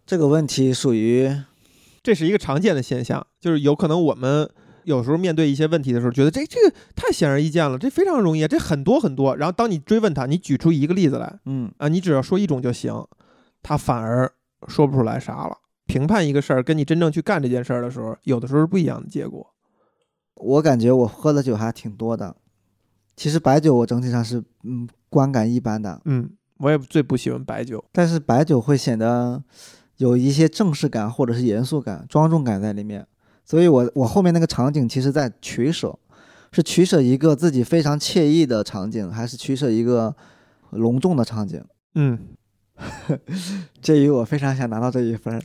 [0.07, 1.31] 这个问题属于
[2.03, 4.49] 这是一个常见的现象，就是有可能我们
[4.85, 9.37] 有时候面对一些问题的时候，觉得这这个太显而易见了，这非常容易，这很多很多。
[9.37, 13.07] 然后当你追问他，你举出一个例子来嗯，啊，你只要说一种就行，
[13.63, 14.33] 他反而
[14.69, 15.57] 说不出来啥了。
[15.87, 19.47] 评判一个事儿，跟你真正去干这件事儿的时候，有的时候是不一样的结果。
[20.37, 22.35] 我感觉我喝的酒还挺多的。
[23.21, 27.85] 其实白酒我整体上是嗯观感一般的，嗯，我也最不喜欢白酒。
[27.93, 29.45] 但是白酒会显得
[29.99, 33.07] 有一些正式感或者是严肃感、庄重感在里面。
[33.45, 35.99] 所以我我后面那个场景其实在取舍，
[36.51, 40.17] 是取舍一个自己非常惬意的场景，还是取舍一个
[40.71, 41.63] 隆重的场景？
[41.97, 42.19] 嗯，
[43.83, 45.41] 介于我非常想拿到这一分儿。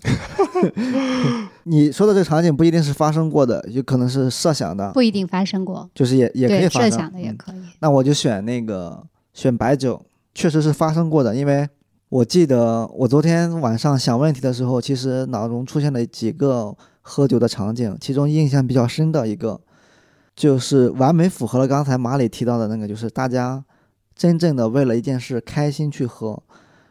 [1.64, 6.92] 你说的这个场景不一定是发生过的，有可能是设想的，不一定发生过，就是也也可以，发生。
[6.92, 7.56] 设想的也嗯可以。
[7.80, 11.68] 那我就选那个选白酒，确实是发生过的，因为
[12.10, 19.60] 我记得我昨天晚上想问题的时候，其实脑中出现了几个喝酒的场景，其中印象比较深的一个，
[20.36, 23.64] 就是完美符合了刚才马里提到的那个，就是大家
[24.16, 26.42] 真正的为了一件事开心去喝，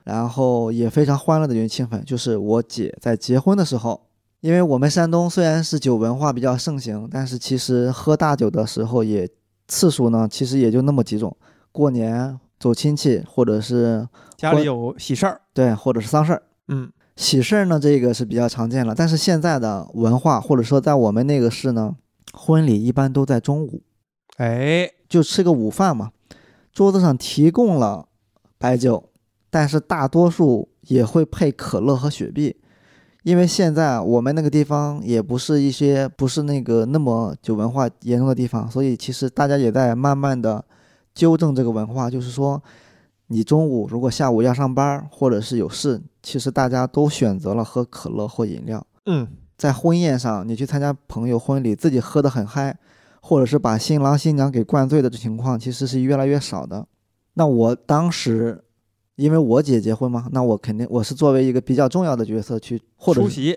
[0.05, 4.01] 然后也非常欢乐的一种气氛，就是我姐在结婚的时候。
[4.41, 9.27] 因为我们山东虽然是酒文化比较盛行，但是其实喝大酒的时候也
[9.69, 11.35] 次数呢，其实也就那么几种，
[11.73, 15.41] 过年走亲戚，或者是家里有喜事儿。
[15.55, 16.43] 对，或者是丧事儿。
[16.69, 21.97] 嗯喜事儿呢，这个是比较常见了，但是现在的文化或者说在我们那个市呢，
[22.35, 23.81] 婚礼一般都在中午，
[24.37, 26.11] 哎，就吃个午饭嘛，
[26.71, 28.09] 桌子上提供了
[28.59, 29.09] 白酒，
[29.55, 32.57] 但是大多数也会配可乐和雪碧。
[33.23, 40.65] 因为现在我们那个地方也不是一些不是那个那么酒文化严重的地方，所以其实大家也在慢慢的
[41.15, 42.61] 纠正这个文化，就是说，
[43.29, 48.85] 你中午如果下午要上班或者是有事，其实大家都选择了喝可乐或饮料。
[49.07, 52.77] 嗯在婚宴上，你去参加朋友婚礼，自己喝得很嗨，
[53.21, 56.85] 或者是把新郎新娘给灌醉的这情况，其实是越来越少的。
[57.35, 58.64] 那我当时，
[59.17, 63.57] 因为我姐结婚嘛，那我肯定我是作为一个比较重要的角色去，或者出席，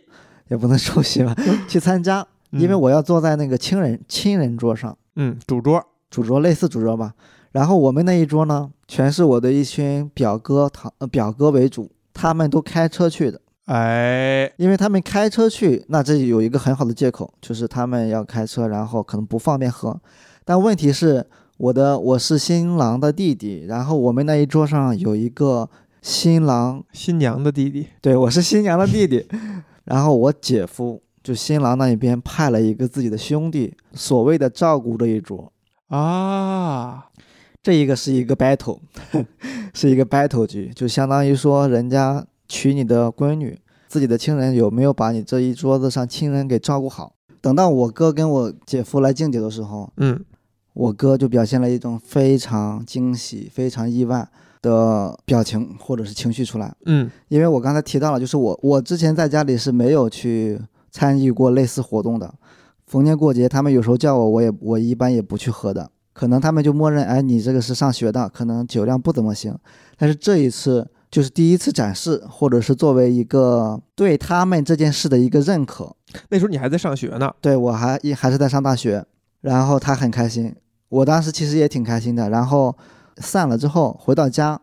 [0.49, 1.35] 也不能出席吧，
[1.67, 7.13] 去参加，因为嗯我要坐在那个亲人亲人桌上，嗯主桌，主桌类似主桌吧。
[7.51, 13.41] 然后我们那一桌呢，全是我的一群表哥堂呃表哥为主，他们都开车去的。
[13.65, 19.99] 哎，因为他们开车去，那这有一个很好的借口，就是他们要开车，然后可能不方便喝。
[20.45, 21.25] 但问题是，
[21.57, 25.67] 我的我是新郎的弟弟，然后我们那一桌上有一个
[26.01, 29.27] 新郎，新娘的弟弟，对我是新娘的弟弟，
[29.85, 35.51] 然后我姐夫就新郎那一边派了一个自己的兄弟，所谓的照顾这一桌。
[35.87, 37.05] 啊，
[37.63, 38.79] 这一个是一个 battle，
[39.73, 47.13] 是一个 battle 局，就相当于说人家娶你的闺女，自己的亲人有没有把你这一桌子上亲人给照顾好。
[47.41, 50.23] 等到我哥跟我姐夫来敬酒的时候，嗯
[50.77, 54.27] 我哥就表现了一种非常惊喜、非常意外
[54.61, 56.71] 的表情或者是情绪出来。
[56.85, 60.61] 嗯因为我刚才提到了，就是我我之前在家里是没有去
[60.91, 62.31] 参与过类似活动的，
[62.85, 69.57] 逢年过节他们有时候叫我，我也我一般也不去喝的，可能他们就默认，哎，你这个是上学的，可能酒量不怎么行。
[69.97, 75.95] 但是这一次就是第一次展示，或者是作为一个对他们这件事的一个认可，
[76.29, 79.03] 那时候你还在上学呢，对我还一还是在上大学，
[79.41, 80.55] 然后他很开心，
[80.89, 82.29] 我当时其实也挺开心的。
[82.29, 82.75] 然后
[83.17, 84.59] 散了之后回到家，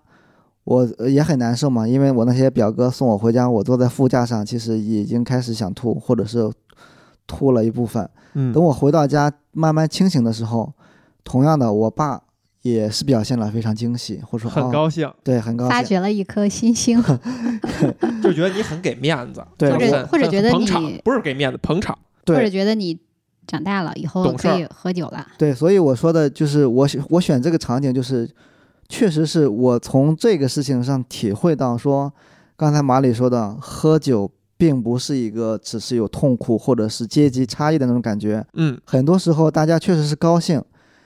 [0.65, 6.51] 我呃也很难受嘛，因为我那些表哥送我回家，我坐在副驾上，其实已经开始想吐，或者是
[7.27, 8.09] 吐了一部分。
[8.35, 10.73] 嗯等我回到家慢慢清醒的时候，
[11.23, 12.21] 同样的，我爸
[12.63, 15.89] 也是表现了非常惊喜，或者说哦很高兴，对，很高兴发兴。
[15.91, 17.01] 掘了一颗新星，
[18.23, 21.97] 就觉得你很给面子，对或很很或者觉得捧场你不是给面子，捧场，
[22.27, 22.99] 或者对觉得你
[23.47, 25.27] 长大了以后可以喝酒了。
[25.39, 28.29] 对，所以我说的就是我选我选这个场景，就是
[28.89, 32.13] 确实是我从这个事情上体会到说，
[32.57, 38.45] 刚才马里说的，喝酒并不是一个只是有痛苦或者是阶级差异的那种感觉。
[38.55, 40.63] 嗯很多时候大家确实是高兴，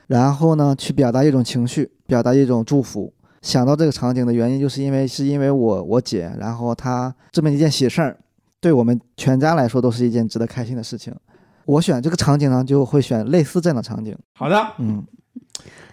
[0.07, 3.13] 然后呢去表达一种情绪，表达一种祝福。
[3.41, 8.19] 想到这个场景的原因，就是因为是因为我我姐，然后她这么一件喜事儿，
[8.61, 11.15] 对我们全家来说都是一件值得开心的事情。
[11.69, 14.17] 我选这个场景呢，就会选类似这样的场景。
[14.35, 15.05] 好的，嗯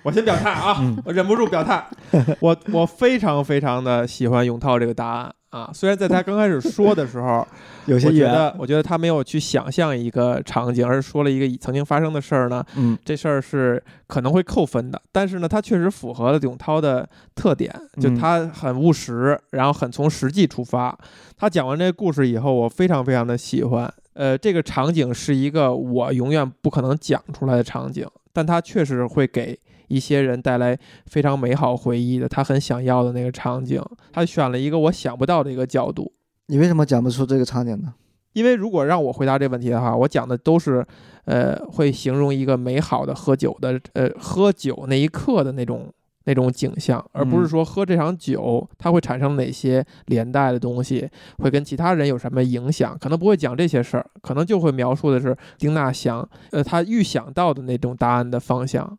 [0.04, 1.86] 我先表态啊，嗯我忍不住表态，
[2.40, 5.70] 我我非常非常的喜欢永涛这个答案啊。
[5.74, 7.46] 虽然在他刚开始说的时候，
[7.88, 8.08] 有些。
[8.08, 12.64] 我觉得我觉得他没有去想象一个场景，而是说了一个曾经发生的事儿呢。
[12.78, 20.98] 嗯这事儿是可能会扣分的，但是呢，他确实符合了永涛的特点，就嗯他很务实，然后很从实际出发。
[21.36, 23.92] 他讲完这个故事以后，我非常非常的喜欢。
[24.16, 32.28] 呃，这个场景是一个我永远不可能讲出来的场景，但它确实会给一些人带来非常美好回忆的。
[32.28, 36.12] 他很想要的那个场景，他选了一个我想不到的一个角度。
[36.48, 37.94] 你为什么讲不出这个场景呢？
[38.34, 40.86] 因为如果让我回答这个问题的话，我讲的都是，
[41.26, 45.92] 呃，会形容一个美好的喝酒的，呃，喝酒那一刻的那种
[46.26, 58.98] 那种景象，而不是嗯说喝这场酒它会产生哪些连带的东西，会跟其他人有什么影响，可能不会讲这些事儿，可能就会描述的是丁娜想，呃，他预想到的那种答案的方向。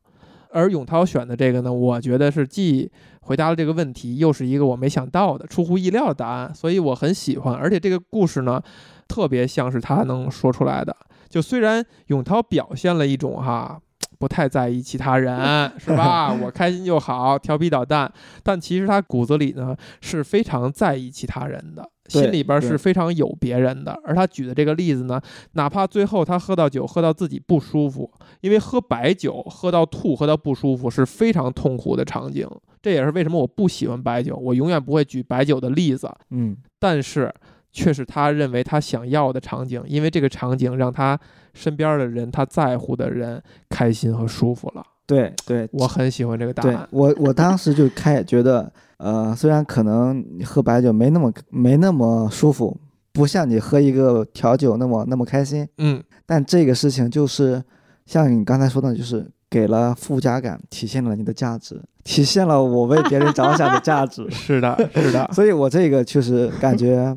[0.50, 7.54] 而永涛选的这个呢，我觉得是既回答了这个问题，又是一个我没想到的、出乎意料的答案，所以我很喜欢。
[7.54, 8.62] 而且这个故事呢，
[9.06, 10.96] 特别像是他能说出来的。
[11.28, 13.78] 就虽然永涛表现了一种哈
[14.18, 15.38] 不太在意其他人，
[15.78, 16.32] 是吧？
[16.32, 18.12] 我开心就好，调皮捣蛋，
[18.42, 21.88] 但其实他骨子里呢是非常在意其他人的。
[22.08, 25.20] 心里边对是非常有别人的，而他举的这个例子呢，
[25.54, 28.08] 哪怕最后他喝到酒，喝到自己不舒服，
[28.42, 32.48] 因为喝白酒喝到吐、喝到不舒服是非常痛苦的场景。
[32.80, 36.08] 这也是为什么我不喜欢白酒，我永远不会举白酒的例子。
[36.30, 37.34] 嗯但是
[37.76, 41.18] 却是他认为他想要的场景，因为这个场景让他
[41.52, 44.82] 身边的人、他在乎的人开心和舒服了。
[45.06, 46.88] 对对，我很喜欢这个答案。
[46.90, 52.74] 我我当时就开觉得，呃，虽然可能你喝白酒没那么没那么舒服，
[53.12, 57.62] 不像你喝一个调酒那么那么开心，嗯，但这个事情就是
[58.06, 67.16] 像你刚才说的，就是给了附加感，体现了你的价值，体现了我为别人着想的价值 是的，是的， 所以我这个确实感觉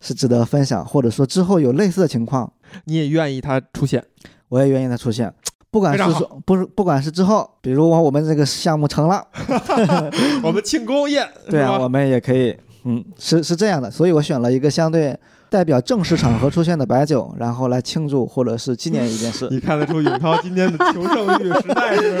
[0.00, 2.52] 是值得分享，或者说之后有类似的情况，
[2.84, 4.04] 你也愿意它出现。
[4.48, 5.32] 我也愿意它出现。
[5.70, 9.24] 不管是说不是，不管是之后，比如我我们这个项目成了
[10.42, 15.16] 我们庆功宴，对啊，我们也可以，嗯，是是这样的，所以我选了一个相对
[15.50, 19.48] 代表正式场合出现的白酒，然后来庆祝或者是纪念一件事。
[19.52, 22.16] 你看得出永涛今天的求胜欲实在是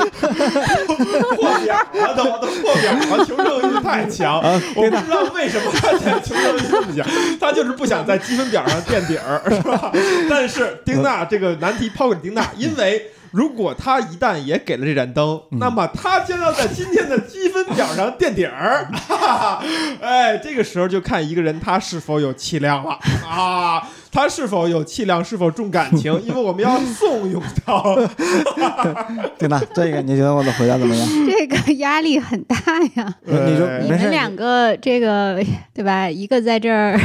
[1.36, 4.40] 破表了，都都破表了，求胜欲太强。
[4.40, 7.06] 啊，我不知道为什么他现在求胜欲这么强，
[7.40, 9.92] 他就是不想在积分表上垫底儿，是吧？
[10.28, 13.12] 但是丁娜这个难题抛给丁娜，因为。
[13.30, 18.88] 如果他一旦也给了这盏灯，嗯那么他将要在今天的积分表上垫底儿。
[18.92, 19.64] 哈哈，
[20.00, 27.96] 哎，这个时候就看一个人他是否有气量了啊，他是否有气量，是否重感情， 因为我们要送永涛。
[29.38, 29.60] 对吧？
[29.74, 31.08] 这个你觉得我的回答怎么样？
[31.26, 32.56] 这个压力很大
[32.94, 33.14] 呀。
[33.24, 35.40] 你你就哎你们两个这个
[35.72, 36.10] 对吧？
[36.10, 36.98] 一个在这儿，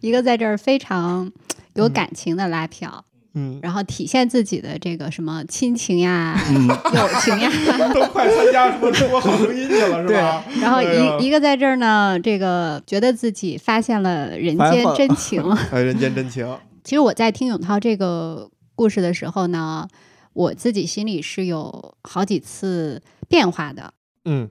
[0.00, 1.30] 一个在这儿非常
[1.74, 3.04] 有感情的拉票，
[3.34, 7.50] 嗯，然后体现自己的这个什么亲情呀、嗯， 友情呀，
[7.94, 10.44] 都快参加什么中国好声音去了，是吧？
[10.60, 15.42] 然后哎一一个在这儿呢，这个觉得自己发现了人间真情。
[15.70, 16.58] 哎，人间真情。
[16.82, 19.86] 其实我在听永涛这个故事的时候呢，
[20.32, 23.92] 我自己心里是有好几次变化的。
[24.24, 24.48] 嗯，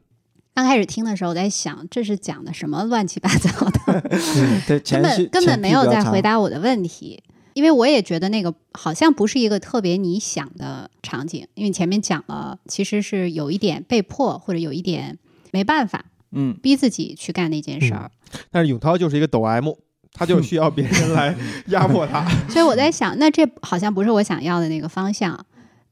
[0.53, 6.21] 刚开始听的时候，我在想这是讲的什么乱七八糟的，嗯，根本根本没有在回。
[6.21, 7.23] 答我的问题。
[7.57, 15.17] 因为我也觉得那个好像不是一个特别你想的场景，因为前面讲了，其实是有一点被迫或者有一点
[15.49, 18.11] 没办法嗯，逼自己去干那件事儿，
[18.51, 19.73] 但是永涛就是一个抖 M，
[20.13, 21.35] 他就需要别人来
[21.69, 22.29] 压迫他。
[22.47, 25.43] 所以我在想，那这好像不是我想要的那个方向。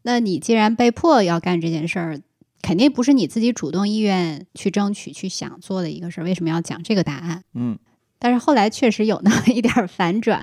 [0.04, 2.22] 那你既然被迫要干这件事儿，
[2.62, 6.24] 肯定不是你自己主动意愿去争取、去想做的一个事儿。
[6.26, 7.44] 为什么要讲这个答案？
[7.56, 7.80] 嗯，
[8.18, 10.42] 但是后来确实有那么一点儿反转。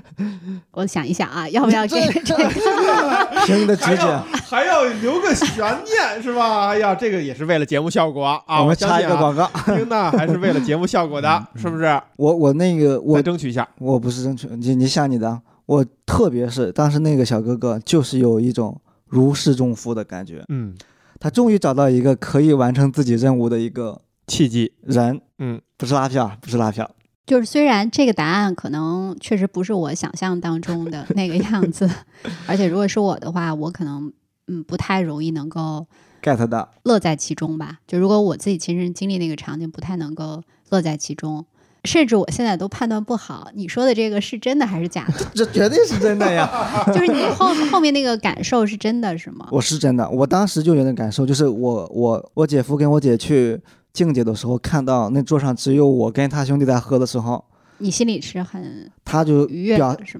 [0.72, 2.50] 我想一想啊，要不要给这个？
[3.46, 6.68] 听你的直还要觉，还要留个悬念是吧？
[6.68, 8.60] 哎呀，这个也是为了节目效果啊！
[8.60, 9.50] 我们插一个广告。
[9.66, 12.00] 听的还是为了节目效果的，是不是？
[12.16, 13.66] 我我那个我再争取一下。
[13.78, 20.74] 我不是争取，你你想你的，我特别是当时那个小哥哥，就是有一种如释重负的感觉，嗯，
[21.20, 24.72] 他终于找到一个可以完成自己任务的一个契机。
[24.82, 26.90] 人，嗯，不是拉票，不是拉票，
[27.26, 31.88] 就是虽然这个答案可能确实不是我想象当中的那个样子，
[32.46, 34.12] 而且如果是我的话，我可能
[34.48, 35.86] 嗯不太容易能够
[36.22, 37.78] get 到，乐在其中吧。
[37.86, 41.44] 就如果我自己亲身经历那个场景，不太能够乐在其中，
[41.84, 45.26] 甚至我现在都判断不好你说的这个是真的还是假的。
[45.34, 46.48] 这绝对是真的呀！
[46.88, 49.46] 就是你后后面那个感受是真的是吗？
[49.52, 53.60] 我是真的，我当时就有点感受，就是我我我姐夫跟我姐去
[53.96, 57.42] 静姐的时候，看到那桌上只有我跟他兄弟在喝的时候，
[57.78, 59.48] 你心里是很他就？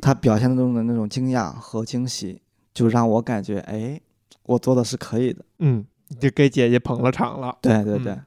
[0.01, 2.41] 他表现中的那种惊讶和惊喜，
[2.73, 4.01] 就让我感觉，哎，
[4.45, 5.45] 我做的是可以的。
[5.59, 5.85] 嗯，
[6.19, 7.55] 就给姐姐捧了场了。
[7.61, 8.23] 对对对，嗯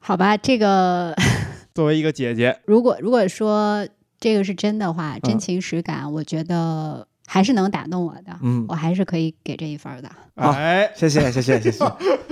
[0.00, 1.14] 好吧，这个
[1.74, 3.86] 作为一个姐姐，如果如果说
[4.18, 10.10] 这个是真的话，真嗯情实感，我觉得还是能打动我的，嗯我，还是可以给这一分的。
[10.36, 11.84] 好哎，谢谢谢谢谢谢，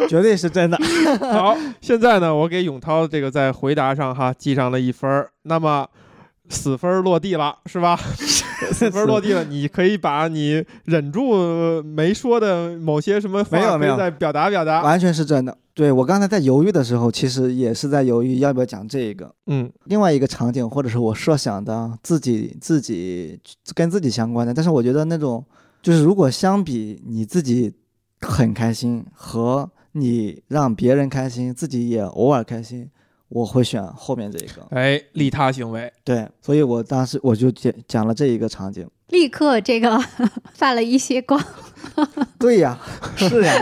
[0.08, 0.78] 绝对是真的。
[1.32, 5.86] 好，现在呢，我给永涛这个在回答上哈记上了一分，那么
[6.52, 7.96] 死分儿落地了，是吧？
[8.70, 14.82] 死分儿落地了，你可以把你忍住没说的某些什么话，没有没有再表达表达。
[14.82, 15.56] 完全是真的。
[15.74, 19.34] 对我刚才在犹豫的时候，其实也是在犹豫要不要讲这个。
[19.46, 23.40] 嗯另外一个场景，或者是我设想的自己自己
[23.74, 25.42] 跟自己相关的，但是我觉得那种
[25.80, 27.72] 就是如果相比你自己
[28.20, 32.88] 很开心和你让别人开心，自己也偶尔开心，
[33.32, 34.66] 我会选后面这一个。
[34.70, 38.88] 哎，利他行为，对，所以我当时我就讲讲了这一个场景。
[39.12, 39.96] 立刻这个
[40.54, 41.38] 泛了一些光，
[42.40, 42.76] 对呀，
[43.14, 43.54] 是呀，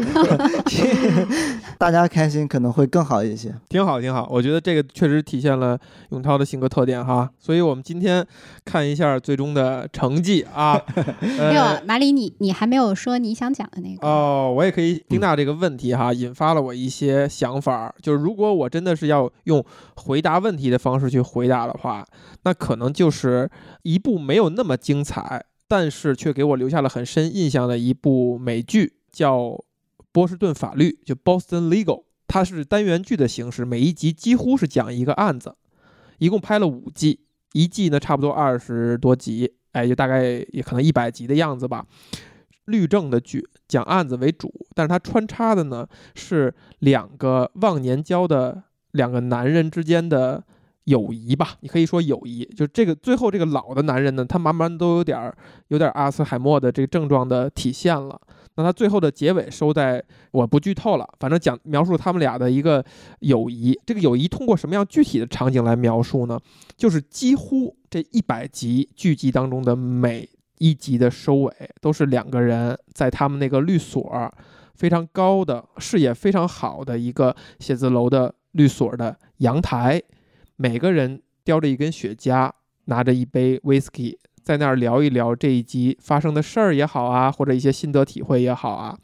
[1.76, 3.52] 大家开心可能会更好一些。
[3.68, 4.28] 挺好挺好。
[4.30, 5.78] 我觉得这个确实体现了
[6.10, 7.28] 永涛的性格特点哈。
[7.38, 8.24] 所以我们今天
[8.64, 10.80] 看一下最终的成绩啊。
[11.20, 14.06] 没有呃，马里，你你还没有说你想讲的那个。
[14.06, 17.92] 哦，我也可以听到这个问题哈，引发了我一些想法。
[18.00, 19.64] 就是如果我真的是要用
[19.96, 22.04] 回答问题的方式去回答的话，
[22.44, 23.50] 那可能就是
[23.82, 25.39] 一部没有那么精彩，
[25.70, 29.38] 但是却给我留下了很深印象的一部美剧，叫
[30.10, 32.02] 《波士顿法律》，就 Boston Legal。
[32.26, 35.54] 它是单元剧的形式，每一集几乎是讲一个案子，
[36.18, 37.20] 一共拍了五季，
[37.52, 41.86] 一季呢差不多二十多集，哎，就大概也可能一百集的样子吧。
[42.64, 50.42] 律政的剧，讲案子为主，但是它穿插的呢是两个忘年交的两个男人之间的
[50.90, 52.44] 友谊吧，你可以说友谊。
[52.56, 55.36] 就这个最后这个老的男人呢，他慢慢都有点儿
[55.68, 58.20] 有点阿兹海默的这个症状的体现了。
[58.56, 62.84] 那他最后的结尾收在我不剧透了，反正讲描述他们俩的一个
[63.20, 63.78] 友谊。
[63.86, 66.38] 这个友谊通过什么样具体的场景来描述呢？
[66.76, 70.28] 就是几乎这一百集剧集当中的每
[70.58, 74.30] 一集的收尾都是两个人在他们那个律所
[74.74, 80.02] 非常高的视野非常好的一个写字楼的律所的阳台，
[80.62, 82.50] 每个人叼着一根雪茄，
[82.84, 88.94] 拿着一杯 whisky，在那儿聊一聊这一集发生的事儿也好啊，或者一些心得体会也好啊。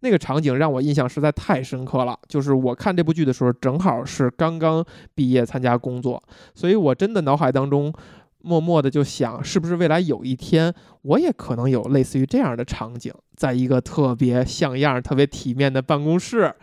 [0.00, 4.82] 那个场景让我印象实在太深刻了，就是我看这部剧的时候，正好是刚刚
[5.14, 6.22] 毕业参加工作，
[6.54, 7.92] 所以我真的脑海当中
[8.44, 10.72] 默默的就想，是不是未来有一天
[11.02, 16.54] 我也可能有类似于这样的场景，在一个特别像样、特别体面的办公室，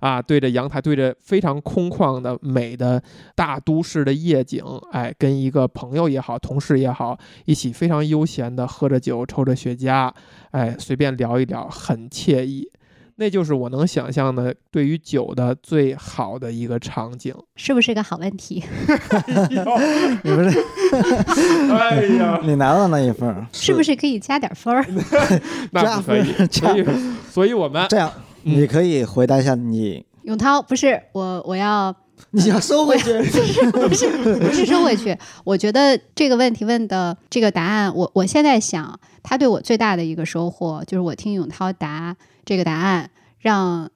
[0.00, 3.02] 啊，对着阳台，对着非常空旷的美的
[3.34, 4.62] 大都市的夜景，
[4.92, 10.12] 哎，跟一个朋友也好，同事也好，一起非常悠闲的喝着酒，抽着雪茄，
[10.50, 12.70] 哎，随便聊一聊，很惬意。
[13.20, 17.34] 那就是我能想象的对于酒的最好的一个场景。
[17.54, 18.64] 是不是个好问题？
[20.24, 20.64] 你不是
[21.70, 24.82] 哎呀， 你拿到那一份儿，是不是可以加点分儿？
[25.70, 26.84] 那不可以，所加以，
[27.30, 28.10] 所以我们这样？
[28.16, 31.94] 嗯你可以回答一下你，永涛，不是我，我要
[32.30, 33.12] 你要收回去。
[33.70, 34.08] 不是
[34.38, 35.14] 不是收回去。
[35.44, 43.90] 我觉得这个问题问的这个答案，我我现在想，他对我最大的一个收获就是我听永涛答这个答案，让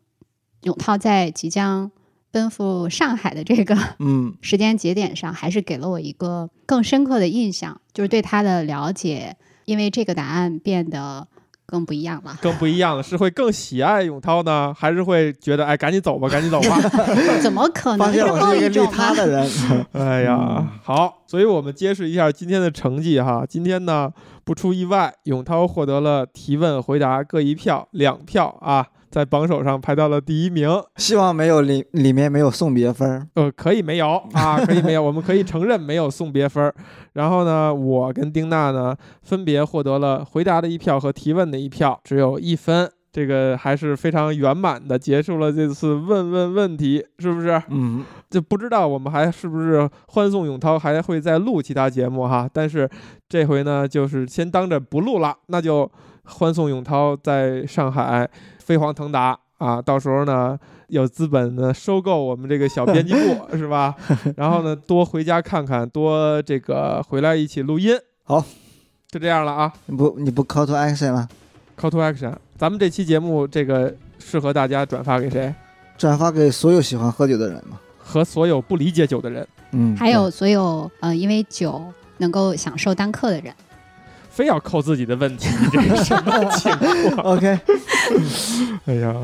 [0.63, 1.91] 永涛在即将
[2.31, 11.29] 奔赴上海的这个嗯， 时间节点上，还是给了我一个更深刻的印象，就是对他的了解，因为这个答案变得
[11.75, 12.39] 更不一样了。
[12.41, 16.79] 更不一样了，是会更喜爱永涛呢，还是会觉得哎，赶紧走吧，赶紧走吧？
[17.43, 18.87] 怎么可能发现我是一个利？
[18.93, 19.51] 他的人。
[19.93, 23.45] 哎呀，好，所以我们揭示一下今天的成绩哈。
[23.49, 24.09] 今天呢，
[24.45, 30.69] 不出意外，永涛获得了提问、回答各一票，两票啊，在榜首上排到了第一名。
[30.97, 33.25] 希望没有里里面没有送别分儿。
[33.35, 36.75] 呃，可以没有啊， 可以没有，我们可以承认没有送别分儿。
[37.13, 42.91] 然后呢，我跟丁娜呢，分别获得了回答的一票和提问的一票，只有一分。
[43.13, 47.63] 这个还是非常圆满的结束了这次问问问题，是不是？
[47.69, 52.91] 嗯，就不知道我们还是不是欢送永涛还会再录其他节目哈，但是
[53.29, 55.89] 这回呢，就是先当着不录了，那就
[56.25, 60.59] 欢送永涛在上海飞黄腾达啊，到时候呢
[60.89, 63.95] 有资本呢收购我们这个小编辑部 是吧？
[64.37, 67.95] 然后呢多回家看看，多这个回来一起录音。
[68.25, 68.45] 好，
[69.09, 71.29] 就这样了啊你不你不 call to action 吗
[71.79, 75.55] ？，Call to action，咱们这期节目这个适合大家转发给谁？
[75.97, 77.79] 转发给所有喜欢喝酒的人嘛。
[77.99, 79.47] 和所有不理解酒的人。
[79.73, 81.83] 嗯，还有所有呃，因为酒
[82.19, 83.55] 能够享受单客的人。
[84.35, 86.73] 非要扣自己的问题，这是什么情
[87.15, 87.35] 况？
[87.39, 87.47] OK。
[88.87, 89.15] 哎呀，